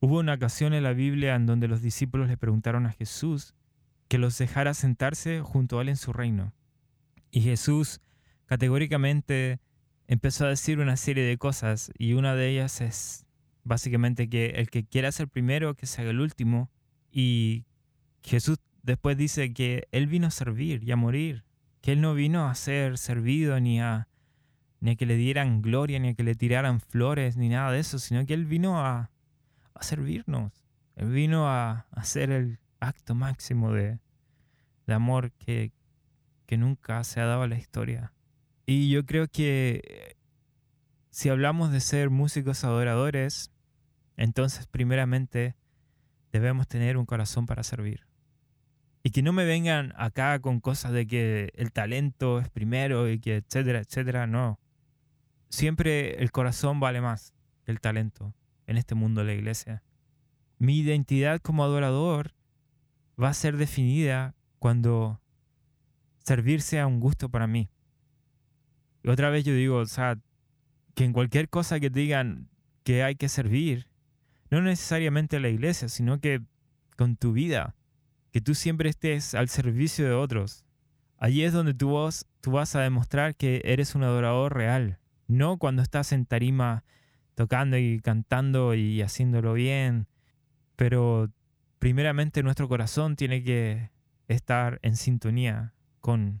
Hubo 0.00 0.18
una 0.18 0.34
ocasión 0.34 0.74
en 0.74 0.82
la 0.82 0.92
Biblia 0.92 1.34
en 1.34 1.46
donde 1.46 1.68
los 1.68 1.80
discípulos 1.80 2.28
le 2.28 2.36
preguntaron 2.36 2.86
a 2.86 2.92
Jesús 2.92 3.54
que 4.08 4.18
los 4.18 4.36
dejara 4.36 4.74
sentarse 4.74 5.40
junto 5.40 5.78
a 5.78 5.82
él 5.82 5.88
en 5.88 5.96
su 5.96 6.12
reino. 6.12 6.52
Y 7.30 7.40
Jesús 7.40 8.00
categóricamente 8.44 9.58
empezó 10.08 10.46
a 10.46 10.50
decir 10.50 10.78
una 10.78 10.96
serie 10.96 11.24
de 11.24 11.38
cosas 11.38 11.90
y 11.98 12.14
una 12.14 12.34
de 12.34 12.48
ellas 12.48 12.80
es 12.80 13.26
básicamente 13.64 14.28
que 14.28 14.46
el 14.56 14.70
que 14.70 14.84
quiera 14.84 15.12
ser 15.12 15.28
primero, 15.28 15.74
que 15.74 15.86
se 15.86 16.02
haga 16.02 16.10
el 16.10 16.20
último. 16.20 16.70
Y 17.10 17.64
Jesús 18.22 18.58
después 18.82 19.16
dice 19.16 19.52
que 19.52 19.88
Él 19.92 20.06
vino 20.06 20.28
a 20.28 20.30
servir 20.30 20.84
y 20.84 20.92
a 20.92 20.96
morir, 20.96 21.44
que 21.80 21.92
Él 21.92 22.00
no 22.00 22.14
vino 22.14 22.48
a 22.48 22.54
ser 22.54 22.98
servido 22.98 23.58
ni 23.60 23.80
a, 23.80 24.08
ni 24.80 24.92
a 24.92 24.96
que 24.96 25.06
le 25.06 25.16
dieran 25.16 25.62
gloria, 25.62 25.98
ni 25.98 26.08
a 26.08 26.14
que 26.14 26.22
le 26.22 26.34
tiraran 26.34 26.80
flores, 26.80 27.36
ni 27.36 27.48
nada 27.48 27.72
de 27.72 27.80
eso, 27.80 27.98
sino 27.98 28.24
que 28.26 28.34
Él 28.34 28.46
vino 28.46 28.78
a, 28.78 29.10
a 29.74 29.82
servirnos. 29.82 30.52
Él 30.94 31.10
vino 31.10 31.48
a, 31.48 31.86
hacer 31.90 32.30
el 32.30 32.58
acto 32.80 33.14
máximo 33.14 33.72
de, 33.72 33.98
de 34.86 34.94
amor 34.94 35.32
que, 35.32 35.72
que 36.46 36.56
nunca 36.56 37.02
se 37.04 37.20
ha 37.20 37.26
dado 37.26 37.42
a 37.42 37.48
la 37.48 37.58
historia. 37.58 38.12
Y 38.66 38.90
yo 38.90 39.06
creo 39.06 39.28
que 39.28 40.16
si 41.10 41.28
hablamos 41.28 41.70
de 41.70 41.80
ser 41.80 42.10
músicos 42.10 42.64
adoradores, 42.64 43.52
entonces 44.16 44.66
primeramente 44.66 45.54
debemos 46.32 46.66
tener 46.66 46.96
un 46.96 47.06
corazón 47.06 47.46
para 47.46 47.62
servir. 47.62 48.06
Y 49.04 49.10
que 49.10 49.22
no 49.22 49.32
me 49.32 49.44
vengan 49.44 49.94
acá 49.96 50.40
con 50.40 50.58
cosas 50.58 50.90
de 50.90 51.06
que 51.06 51.52
el 51.54 51.70
talento 51.70 52.40
es 52.40 52.50
primero 52.50 53.08
y 53.08 53.20
que 53.20 53.36
etcétera, 53.36 53.78
etcétera, 53.78 54.26
no. 54.26 54.58
Siempre 55.48 56.20
el 56.20 56.32
corazón 56.32 56.80
vale 56.80 57.00
más 57.00 57.32
que 57.64 57.70
el 57.70 57.80
talento 57.80 58.34
en 58.66 58.76
este 58.76 58.96
mundo 58.96 59.20
de 59.20 59.28
la 59.28 59.34
iglesia. 59.34 59.84
Mi 60.58 60.78
identidad 60.78 61.40
como 61.40 61.62
adorador 61.62 62.34
va 63.22 63.28
a 63.28 63.34
ser 63.34 63.56
definida 63.56 64.34
cuando 64.58 65.20
servir 66.24 66.62
sea 66.62 66.88
un 66.88 66.98
gusto 66.98 67.28
para 67.28 67.46
mí. 67.46 67.70
Otra 69.06 69.30
vez 69.30 69.44
yo 69.44 69.54
digo, 69.54 69.76
o 69.76 69.86
sea, 69.86 70.18
que 70.94 71.04
en 71.04 71.12
cualquier 71.12 71.48
cosa 71.48 71.78
que 71.78 71.90
digan 71.90 72.48
que 72.82 73.02
hay 73.02 73.14
que 73.14 73.28
servir, 73.28 73.86
no 74.50 74.60
necesariamente 74.62 75.40
la 75.40 75.48
iglesia, 75.48 75.88
sino 75.88 76.20
que 76.20 76.42
con 76.96 77.16
tu 77.16 77.32
vida, 77.32 77.76
que 78.32 78.40
tú 78.40 78.54
siempre 78.54 78.88
estés 78.88 79.34
al 79.34 79.48
servicio 79.48 80.04
de 80.04 80.12
otros. 80.12 80.64
Allí 81.18 81.42
es 81.42 81.52
donde 81.52 81.74
tú, 81.74 81.88
vos, 81.90 82.26
tú 82.40 82.52
vas 82.52 82.74
a 82.74 82.80
demostrar 82.80 83.36
que 83.36 83.62
eres 83.64 83.94
un 83.94 84.02
adorador 84.02 84.54
real, 84.54 84.98
no 85.28 85.56
cuando 85.56 85.82
estás 85.82 86.12
en 86.12 86.26
tarima 86.26 86.84
tocando 87.34 87.76
y 87.76 88.00
cantando 88.00 88.74
y 88.74 89.02
haciéndolo 89.02 89.52
bien, 89.52 90.06
pero 90.74 91.30
primeramente 91.78 92.42
nuestro 92.42 92.68
corazón 92.68 93.16
tiene 93.16 93.42
que 93.42 93.90
estar 94.28 94.80
en 94.82 94.96
sintonía 94.96 95.74
con, 96.00 96.40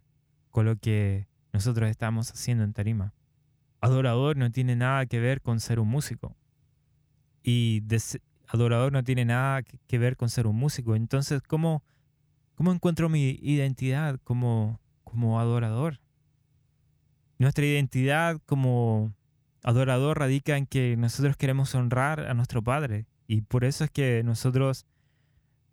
con 0.50 0.64
lo 0.66 0.76
que 0.76 1.26
nosotros 1.56 1.88
estamos 1.88 2.30
haciendo 2.30 2.64
en 2.64 2.74
tarima. 2.74 3.14
Adorador 3.80 4.36
no 4.36 4.50
tiene 4.50 4.76
nada 4.76 5.06
que 5.06 5.20
ver 5.20 5.40
con 5.40 5.58
ser 5.58 5.80
un 5.80 5.88
músico. 5.88 6.36
Y 7.42 7.82
adorador 8.46 8.92
no 8.92 9.02
tiene 9.02 9.24
nada 9.24 9.62
que 9.62 9.98
ver 9.98 10.18
con 10.18 10.28
ser 10.28 10.46
un 10.46 10.56
músico. 10.56 10.94
Entonces, 10.94 11.40
¿cómo, 11.40 11.82
cómo 12.56 12.72
encuentro 12.72 13.08
mi 13.08 13.38
identidad 13.40 14.20
como, 14.22 14.82
como 15.02 15.40
adorador? 15.40 15.98
Nuestra 17.38 17.64
identidad 17.64 18.38
como 18.44 19.14
adorador 19.62 20.18
radica 20.18 20.58
en 20.58 20.66
que 20.66 20.94
nosotros 20.98 21.38
queremos 21.38 21.74
honrar 21.74 22.20
a 22.20 22.34
nuestro 22.34 22.60
Padre. 22.60 23.06
Y 23.26 23.40
por 23.40 23.64
eso 23.64 23.84
es 23.84 23.90
que 23.90 24.22
nosotros 24.24 24.84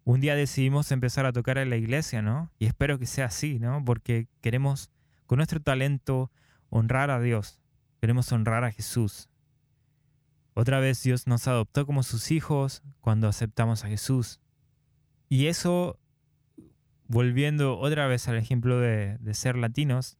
un 0.06 0.22
día 0.22 0.36
decidimos 0.36 0.94
empezar 0.94 1.26
a 1.26 1.34
tocar 1.34 1.58
en 1.58 1.70
la 1.70 1.76
iglesia, 1.76 2.22
¿no? 2.22 2.54
Y 2.58 2.68
espero 2.68 2.98
que 3.00 3.06
sea 3.06 3.26
así, 3.26 3.60
¿no? 3.60 3.84
Porque 3.84 4.28
queremos 4.40 4.90
con 5.26 5.38
nuestro 5.38 5.62
talento 5.62 6.32
honrar 6.70 7.12
a 7.12 7.20
Dios. 7.20 7.60
Queremos 8.02 8.32
honrar 8.32 8.64
a 8.64 8.72
Jesús. 8.72 9.30
Otra 10.56 10.80
vez 10.80 11.02
Dios 11.02 11.28
nos 11.28 11.48
adoptó 11.48 11.86
como 11.86 12.04
sus 12.04 12.32
hijos 12.32 12.84
cuando 13.02 13.28
aceptamos 13.28 13.84
a 13.84 13.88
Jesús. 13.88 14.40
Y 15.30 15.48
eso, 15.48 16.00
volviendo 17.08 17.80
otra 17.80 18.08
vez 18.08 18.28
al 18.28 18.38
ejemplo 18.38 18.80
de, 18.80 19.18
ser 19.34 19.56
latinos, 19.56 20.18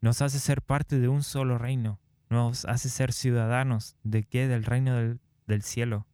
nos 0.00 0.22
hace 0.22 0.38
ser 0.38 0.62
parte 0.62 0.98
de 0.98 1.08
un 1.08 1.22
solo 1.22 1.58
reino. 1.58 2.00
Nos 2.30 2.64
hace 2.64 2.88
ser 2.88 3.12
ciudadanos 3.12 3.96
de 4.04 4.24
qué? 4.24 4.48
Del 4.48 4.64
reino 4.64 4.96
del, 4.96 5.20
del 5.46 5.62
cielo. 5.62 6.06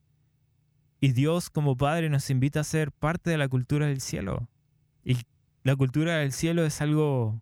Y 1.01 1.13
Dios 1.13 1.49
como 1.49 1.77
Padre 1.77 2.11
nos 2.11 2.29
invita 2.31 2.61
a 2.61 2.65
ser 2.65 2.91
parte 2.91 3.31
de 3.31 3.39
la 3.39 3.49
cultura 3.49 3.87
del 3.87 4.01
cielo. 4.01 4.49
Y 5.05 5.19
la 5.63 5.77
cultura 5.77 6.17
del 6.17 6.33
cielo 6.33 6.65
es 6.65 6.81
algo 6.81 7.41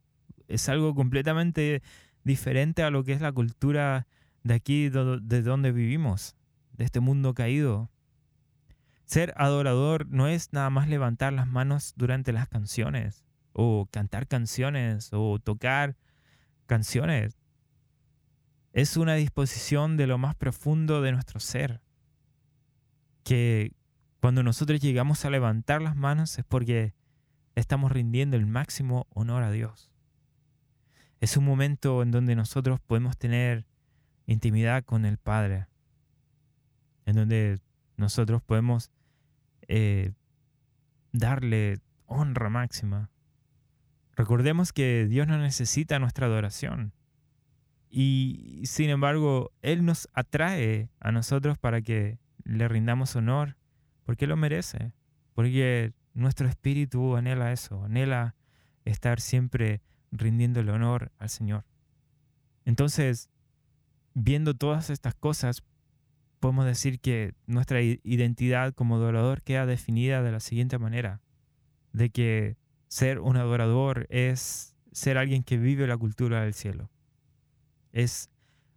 es 0.49 0.69
algo 0.69 0.95
completamente 0.95 1.83
diferente 2.25 2.83
a 2.83 2.91
lo 2.91 3.05
que 3.05 3.13
es 3.13 3.21
la 3.21 3.33
cultura 3.33 4.07
de 4.43 4.55
aquí, 4.55 4.89
de 4.89 5.43
donde 5.43 5.73
vivimos, 5.73 6.37
de 6.73 6.85
este 6.85 7.01
mundo 7.01 7.35
caído. 7.35 7.91
Ser 9.05 9.33
adorador 9.37 10.07
no 10.09 10.27
es 10.27 10.53
nada 10.53 10.71
más 10.71 10.89
levantar 10.89 11.33
las 11.33 11.47
manos 11.47 11.95
durante 11.97 12.33
las 12.33 12.49
canciones, 12.49 13.25
o 13.53 13.87
cantar 13.91 14.27
canciones, 14.27 15.11
o 15.13 15.39
tocar 15.39 15.97
canciones. 16.67 17.39
Es 18.73 18.97
una 18.97 19.15
disposición 19.15 19.97
de 19.97 20.07
lo 20.07 20.19
más 20.19 20.35
profundo 20.35 21.03
de 21.03 21.13
nuestro 21.13 21.41
ser. 21.41 21.81
Que 23.23 23.73
cuando 24.21 24.43
nosotros 24.43 24.81
llegamos 24.81 25.25
a 25.25 25.31
levantar 25.31 25.81
las 25.83 25.97
manos 25.97 26.39
es 26.39 26.45
porque 26.45 26.95
estamos 27.55 27.91
rindiendo 27.93 28.37
el 28.37 28.47
máximo 28.47 29.07
honor 29.11 29.43
a 29.45 29.51
Dios. 29.51 29.91
Es 31.27 31.37
un 31.37 31.45
momento 31.45 32.05
en 32.05 32.13
donde 32.13 32.37
nosotros 32.37 32.79
podemos 32.79 33.19
tener 33.19 33.67
intimidad 34.27 34.85
con 34.85 35.05
el 35.05 35.19
Padre, 35.19 35.67
en 37.05 37.17
donde 37.17 37.59
nosotros 37.97 38.43
podemos 38.43 38.93
eh, 39.67 40.13
darle 41.11 41.81
honra 42.05 42.49
máxima. 42.49 43.11
Recordemos 44.15 44.73
que 44.73 45.09
Dios 45.09 45.27
no 45.27 45.37
necesita 45.37 45.99
nuestra 45.99 46.27
adoración. 46.27 46.93
Y 47.91 48.63
sin 48.63 48.89
embargo, 48.89 49.51
Él 49.63 49.85
nos 49.85 50.09
atrae 50.13 50.91
a 51.01 51.11
nosotros 51.11 51.59
para 51.59 51.83
que 51.83 52.21
le 52.45 52.69
rindamos 52.69 53.17
honor, 53.17 53.57
porque 54.05 54.29
lo 54.29 54.37
merece, 54.37 54.93
porque 55.35 55.93
nuestro 56.15 56.47
espíritu 56.47 57.17
anhela 57.17 57.51
eso, 57.51 57.83
anhela 57.83 58.37
estar 58.85 59.21
siempre 59.21 59.83
rindiendo 60.19 60.61
el 60.61 60.69
honor 60.69 61.13
al 61.19 61.29
Señor. 61.29 61.65
Entonces, 62.65 63.31
viendo 64.15 64.55
todas 64.55 64.91
estas 64.91 65.15
cosas, 65.15 65.63
podemos 66.41 66.65
decir 66.65 67.01
que 67.01 67.35
nuestra 67.47 67.83
identidad 67.83 68.73
como 68.73 68.97
adorador 68.97 69.43
queda 69.43 69.67
definida 69.67 70.23
de 70.23 70.33
la 70.33 70.41
siguiente 70.41 70.79
manera, 70.79 71.21
de 71.93 72.11
que 72.11 72.57
ser 72.89 73.21
un 73.21 73.37
adorador 73.37 74.07
es 74.09 74.75
ser 74.93 75.19
alguien 75.19 75.43
que 75.43 75.59
vive 75.59 75.87
la 75.87 75.99
cultura 75.99 76.43
del 76.43 76.55
cielo, 76.55 76.91
es 77.93 78.31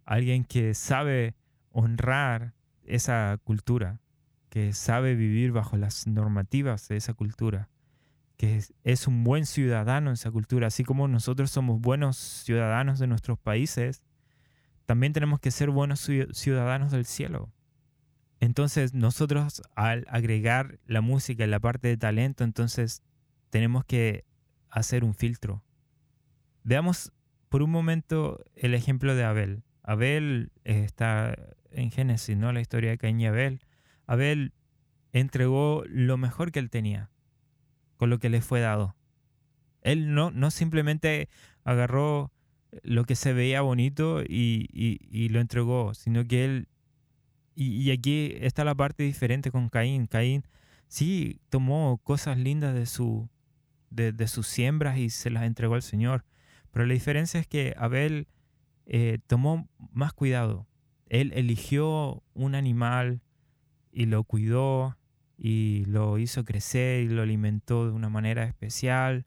alguien 0.04 0.44
que 0.44 0.74
sabe 0.74 1.34
honrar 1.70 2.52
esa 2.84 3.38
cultura, 3.44 4.00
que 4.50 4.74
sabe 4.74 5.14
vivir 5.14 5.52
bajo 5.52 5.78
las 5.78 6.06
normativas 6.06 6.86
de 6.88 6.96
esa 6.96 7.14
cultura, 7.14 7.69
que 8.40 8.62
es, 8.84 9.06
un 9.06 9.22
buen 9.22 9.44
ciudadano 9.44 10.08
en 10.08 10.14
esa 10.14 10.30
cultura, 10.30 10.68
así 10.68 10.82
como 10.82 11.06
nosotros 11.08 11.50
somos 11.50 11.78
buenos 11.78 12.16
ciudadanos 12.16 12.98
de 12.98 13.06
nuestros 13.06 13.38
países, 13.38 14.02
también 14.86 15.12
tenemos 15.12 15.40
que 15.40 15.50
ser 15.50 15.68
buenos 15.68 16.08
ciudadanos 16.32 16.90
del 16.90 17.04
cielo. 17.04 17.52
Entonces 18.38 18.94
nosotros 18.94 19.60
al 19.74 20.06
agregar 20.08 20.78
la 20.86 21.02
música 21.02 21.44
en 21.44 21.50
la 21.50 21.60
parte 21.60 21.88
de 21.88 21.98
talento, 21.98 22.42
entonces 22.42 23.02
tenemos 23.50 23.84
que 23.84 24.24
hacer 24.70 25.04
un 25.04 25.12
filtro. 25.12 25.62
Veamos 26.64 27.12
por 27.50 27.62
un 27.62 27.70
momento 27.70 28.42
el 28.56 28.72
ejemplo 28.72 29.14
de 29.14 29.24
Abel. 29.24 29.64
Abel 29.82 30.50
está 30.64 31.36
en 31.72 31.90
Génesis, 31.90 32.38
¿no? 32.38 32.54
La 32.54 32.62
historia 32.62 32.88
de 32.88 32.96
Caín 32.96 33.20
y 33.20 33.26
Abel. 33.26 33.60
Abel 34.06 34.54
entregó 35.12 35.84
lo 35.86 36.16
mejor 36.16 36.52
que 36.52 36.58
él 36.58 36.70
tenía 36.70 37.10
con 38.00 38.08
lo 38.08 38.18
que 38.18 38.30
le 38.30 38.40
fue 38.40 38.60
dado. 38.60 38.96
Él 39.82 40.14
no, 40.14 40.30
no 40.30 40.50
simplemente 40.50 41.28
agarró 41.64 42.32
lo 42.82 43.04
que 43.04 43.14
se 43.14 43.34
veía 43.34 43.60
bonito 43.60 44.22
y, 44.26 45.28
lo 45.30 45.38
entregó, 45.38 45.92
sino 45.92 46.26
que 46.26 46.46
él, 46.46 46.68
y, 47.54 47.90
aquí 47.90 48.32
está 48.40 48.64
la 48.64 48.74
parte 48.74 49.02
diferente 49.02 49.50
con 49.50 49.68
Caín. 49.68 50.06
Caín 50.06 50.44
sí 50.88 51.42
tomó 51.50 52.00
cosas 52.02 52.38
lindas 52.38 52.72
de, 52.72 52.86
su, 52.86 53.28
de, 53.90 54.28
sus 54.28 54.46
siembras 54.46 54.96
y 54.96 55.10
se 55.10 55.28
las 55.28 55.42
entregó 55.42 55.74
al 55.74 55.82
Señor, 55.82 56.24
pero 56.72 56.86
la 56.86 56.94
diferencia 56.94 57.38
es 57.38 57.46
que 57.46 57.74
Abel 57.76 58.28
eh, 58.86 59.18
tomó 59.26 59.68
más 59.92 60.14
cuidado. 60.14 60.66
Él 61.10 61.32
eligió 61.34 62.22
un 62.32 62.54
animal 62.54 63.20
y 63.92 64.06
lo 64.06 64.24
cuidó 64.24 64.96
y 65.42 65.86
lo 65.86 66.18
hizo 66.18 66.44
crecer 66.44 67.02
y 67.02 67.08
lo 67.08 67.22
alimentó 67.22 67.86
de 67.86 67.92
una 67.92 68.10
manera 68.10 68.44
especial 68.44 69.24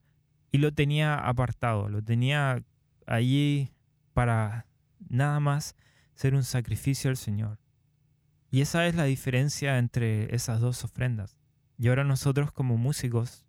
y 0.52 0.60
lo 0.60 0.72
tenía 0.72 1.16
apartado, 1.16 1.90
lo 1.90 2.04
tenía 2.04 2.64
allí 3.08 3.72
para 4.14 4.68
nada 5.10 5.40
más 5.40 5.76
ser 6.14 6.36
un 6.36 6.44
sacrificio 6.44 7.10
al 7.10 7.18
Señor. 7.18 7.58
Y 8.52 8.62
esa 8.62 8.86
es 8.86 8.94
la 8.94 9.06
diferencia 9.06 9.80
entre 9.80 10.36
esas 10.36 10.62
dos 10.62 10.84
ofrendas. 10.84 11.40
Y 11.80 11.88
ahora 11.88 12.04
nosotros 12.04 12.52
como 12.52 12.78
músicos, 12.78 13.48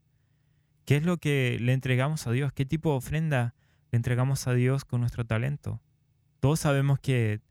¿qué 0.87 0.97
es 0.97 1.03
lo 1.03 1.19
que 1.19 1.59
le 1.61 1.75
entregamos 1.75 2.27
a 2.27 2.33
Dios? 2.33 2.55
¿Qué 2.55 2.65
tipo 2.65 2.93
de 2.93 2.97
ofrenda 2.97 3.55
le 3.93 3.97
entregamos 3.99 4.47
a 4.47 4.55
Dios 4.55 4.87
con 4.87 5.03
nuestro 5.03 5.27
talento? 5.27 5.83
Todos 6.41 6.61
sabemos 6.61 6.99
que 6.99 7.43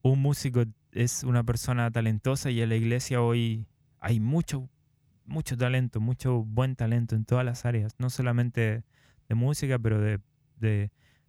un 0.00 0.22
músico 0.22 0.64
es 0.92 1.24
una 1.24 1.44
persona 1.44 1.90
talentosa 1.90 2.50
y 2.50 2.62
en 2.62 2.70
la 2.70 2.76
iglesia 2.76 3.20
hoy 3.20 3.66
hay 4.02 4.18
mucho, 4.18 4.68
mucho 5.24 5.56
talento, 5.56 6.00
mucho 6.00 6.42
buen 6.42 6.74
talento 6.74 7.14
en 7.14 7.24
todas 7.24 7.44
las 7.44 7.64
áreas, 7.64 7.94
no 7.98 8.10
solamente 8.10 8.82
de 9.28 9.34
música, 9.36 9.78
pero 9.78 10.00
de, 10.00 10.20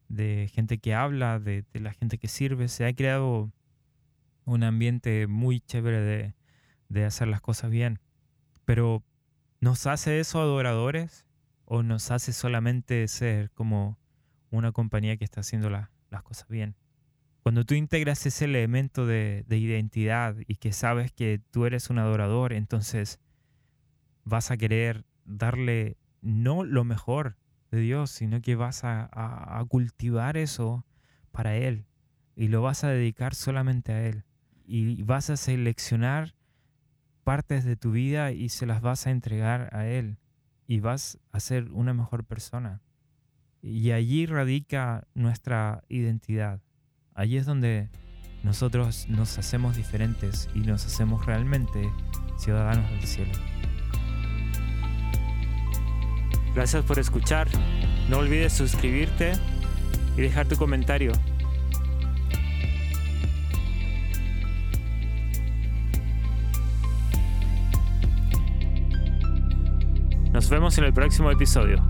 de, 0.09 0.49
gente 0.51 0.79
que 0.79 0.95
habla, 0.95 1.39
de, 1.39 1.65
la 1.73 1.93
gente 1.93 2.17
que 2.17 2.27
sirve. 2.27 2.67
Se 2.67 2.85
ha 2.85 2.93
creado 2.93 3.51
un 4.45 4.63
ambiente 4.63 5.27
muy 5.27 5.61
chévere 5.61 6.01
de, 6.01 6.35
de 6.89 7.05
hacer 7.05 7.27
las 7.27 7.41
cosas 7.41 7.69
bien. 7.69 7.99
Pero 8.65 9.03
¿nos 9.61 9.85
hace 9.85 10.19
eso 10.19 10.41
adoradores 10.41 11.27
o 11.65 11.83
nos 11.83 12.09
hace 12.09 12.33
solamente 12.33 13.07
ser 13.07 13.51
como 13.51 13.99
una 14.49 14.71
compañía 14.71 15.15
que 15.15 15.25
está 15.25 15.41
haciendo 15.41 15.69
las 15.69 16.23
cosas 16.23 16.47
bien? 16.49 16.75
Cuando 17.43 17.65
tú 17.65 17.73
integras 17.73 18.25
ese 18.25 18.45
elemento 18.45 19.05
de, 19.05 19.43
identidad 19.49 20.37
y 20.47 20.55
que 20.55 20.71
sabes 20.71 21.11
que 21.11 21.41
tú 21.51 21.65
eres 21.65 21.89
un 21.89 21.99
adorador, 21.99 22.53
entonces 22.53 23.19
vas 24.23 24.49
a 24.49 24.55
querer 24.55 25.03
darle 25.25 25.97
no 26.21 26.63
lo 26.63 26.85
mejor 26.85 27.35
de 27.69 27.81
Dios, 27.81 28.11
sino 28.11 28.41
que 28.41 28.55
vas 28.55 28.85
a, 28.85 29.61
cultivar 29.67 30.37
eso 30.37 30.85
para 31.31 31.57
Él 31.57 31.85
y 32.37 32.47
lo 32.47 32.61
vas 32.61 32.85
a 32.85 32.89
dedicar 32.89 33.35
solamente 33.35 33.91
a 33.91 34.07
Él. 34.07 34.23
Y 34.65 35.03
vas 35.03 35.29
a 35.29 35.35
seleccionar 35.35 36.35
partes 37.25 37.65
de 37.65 37.75
tu 37.75 37.91
vida 37.91 38.31
y 38.31 38.47
se 38.47 38.65
las 38.65 38.79
vas 38.79 39.05
a 39.05 39.11
entregar 39.11 39.69
a 39.75 39.85
Él 39.85 40.17
y 40.65 40.79
vas 40.79 41.19
a 41.33 41.41
ser 41.41 41.73
una 41.73 41.93
mejor 41.93 42.23
persona. 42.23 42.81
Y 43.61 43.91
allí 43.91 44.27
radica 44.27 45.07
nuestra 45.13 45.83
identidad. 45.89 46.61
Allí 47.15 47.37
es 47.37 47.45
donde 47.45 47.89
nosotros 48.41 49.07
nos 49.07 49.37
hacemos 49.37 49.75
diferentes 49.75 50.49
y 50.55 50.59
nos 50.59 50.85
hacemos 50.85 51.25
realmente 51.25 51.91
ciudadanos 52.37 52.89
del 52.91 53.03
cielo. 53.03 53.31
Gracias 56.55 56.83
por 56.85 56.99
escuchar. 56.99 57.47
No 58.09 58.17
olvides 58.17 58.53
suscribirte 58.53 59.33
y 60.17 60.21
dejar 60.21 60.47
tu 60.47 60.55
comentario. 60.55 61.11
Nos 70.31 70.49
vemos 70.49 70.77
en 70.79 70.85
el 70.85 70.93
próximo 70.93 71.29
episodio. 71.29 71.85